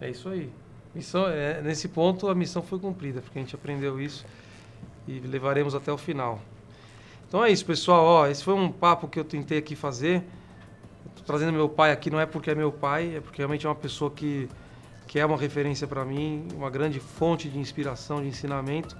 É 0.00 0.08
isso 0.08 0.28
aí. 0.28 0.50
Missão, 0.94 1.28
é, 1.28 1.62
nesse 1.62 1.88
ponto 1.88 2.28
a 2.28 2.34
missão 2.34 2.62
foi 2.62 2.78
cumprida, 2.78 3.20
porque 3.20 3.38
a 3.38 3.42
gente 3.42 3.54
aprendeu 3.54 4.00
isso 4.00 4.24
e 5.06 5.20
levaremos 5.20 5.74
até 5.74 5.92
o 5.92 5.98
final. 5.98 6.40
Então 7.28 7.44
é 7.44 7.50
isso, 7.50 7.64
pessoal. 7.64 8.04
Ó, 8.04 8.26
esse 8.26 8.42
foi 8.42 8.54
um 8.54 8.72
papo 8.72 9.06
que 9.06 9.18
eu 9.18 9.24
tentei 9.24 9.58
aqui 9.58 9.76
fazer. 9.76 10.24
Estou 11.10 11.24
trazendo 11.24 11.52
meu 11.52 11.68
pai 11.68 11.92
aqui, 11.92 12.10
não 12.10 12.20
é 12.20 12.26
porque 12.26 12.50
é 12.50 12.54
meu 12.54 12.72
pai, 12.72 13.16
é 13.16 13.20
porque 13.20 13.38
realmente 13.38 13.66
é 13.66 13.68
uma 13.68 13.74
pessoa 13.74 14.10
que 14.10 14.48
que 15.10 15.18
é 15.18 15.26
uma 15.26 15.36
referência 15.36 15.88
para 15.88 16.04
mim, 16.04 16.46
uma 16.54 16.70
grande 16.70 17.00
fonte 17.00 17.48
de 17.48 17.58
inspiração, 17.58 18.22
de 18.22 18.28
ensinamento 18.28 18.96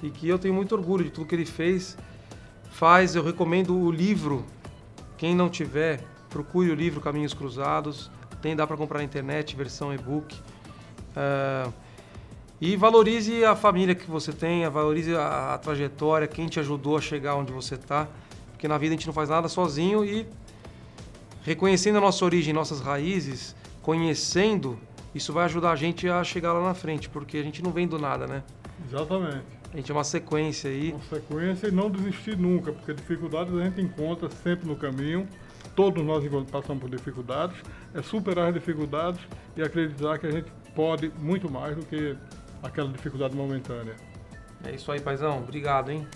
e 0.00 0.08
que 0.08 0.28
eu 0.28 0.38
tenho 0.38 0.54
muito 0.54 0.72
orgulho 0.72 1.02
de 1.02 1.10
tudo 1.10 1.26
que 1.26 1.34
ele 1.34 1.44
fez. 1.44 1.98
Faz, 2.70 3.16
eu 3.16 3.24
recomendo 3.24 3.76
o 3.76 3.90
livro. 3.90 4.44
Quem 5.16 5.34
não 5.34 5.48
tiver, 5.48 6.04
procure 6.30 6.70
o 6.70 6.74
livro 6.76 7.00
Caminhos 7.00 7.34
Cruzados. 7.34 8.08
Tem, 8.40 8.54
dá 8.54 8.68
para 8.68 8.76
comprar 8.76 8.98
na 8.98 9.04
internet, 9.04 9.56
versão 9.56 9.92
e-book. 9.92 10.38
Uh, 11.16 11.72
e 12.60 12.76
valorize 12.76 13.44
a 13.44 13.56
família 13.56 13.96
que 13.96 14.08
você 14.08 14.32
tem, 14.32 14.68
valorize 14.68 15.12
a, 15.16 15.54
a 15.54 15.58
trajetória, 15.58 16.28
quem 16.28 16.46
te 16.46 16.60
ajudou 16.60 16.96
a 16.96 17.00
chegar 17.00 17.34
onde 17.34 17.52
você 17.52 17.74
está. 17.74 18.06
Porque 18.52 18.68
na 18.68 18.78
vida 18.78 18.94
a 18.94 18.96
gente 18.96 19.08
não 19.08 19.14
faz 19.14 19.28
nada 19.28 19.48
sozinho 19.48 20.04
e 20.04 20.24
reconhecendo 21.48 21.96
a 21.96 22.00
nossa 22.00 22.24
origem, 22.24 22.52
nossas 22.52 22.80
raízes, 22.80 23.56
conhecendo 23.82 24.78
isso 25.14 25.32
vai 25.32 25.46
ajudar 25.46 25.72
a 25.72 25.76
gente 25.76 26.08
a 26.08 26.22
chegar 26.22 26.52
lá 26.52 26.62
na 26.62 26.74
frente, 26.74 27.08
porque 27.08 27.38
a 27.38 27.42
gente 27.42 27.62
não 27.62 27.70
vem 27.70 27.88
do 27.88 27.98
nada, 27.98 28.26
né? 28.26 28.42
Exatamente. 28.86 29.46
A 29.72 29.76
gente 29.76 29.90
é 29.90 29.94
uma 29.94 30.04
sequência 30.04 30.70
aí. 30.70 30.92
Uma 30.92 31.02
sequência 31.02 31.68
e 31.68 31.70
não 31.70 31.90
desistir 31.90 32.36
nunca, 32.36 32.72
porque 32.72 32.92
dificuldades 32.94 33.54
a 33.54 33.64
gente 33.64 33.80
encontra 33.80 34.28
sempre 34.30 34.68
no 34.68 34.76
caminho. 34.76 35.26
Todos 35.74 36.04
nós 36.04 36.24
passamos 36.50 36.82
por 36.82 36.90
dificuldades. 36.90 37.56
É 37.94 38.02
superar 38.02 38.48
as 38.48 38.54
dificuldades 38.54 39.20
e 39.56 39.62
acreditar 39.62 40.18
que 40.18 40.26
a 40.26 40.30
gente 40.30 40.52
pode 40.74 41.10
muito 41.18 41.50
mais 41.50 41.74
do 41.76 41.84
que 41.84 42.16
aquela 42.62 42.90
dificuldade 42.90 43.34
momentânea. 43.34 43.96
É 44.64 44.74
isso 44.74 44.92
aí, 44.92 45.00
paizão. 45.00 45.38
Obrigado, 45.38 45.90
hein? 45.90 46.06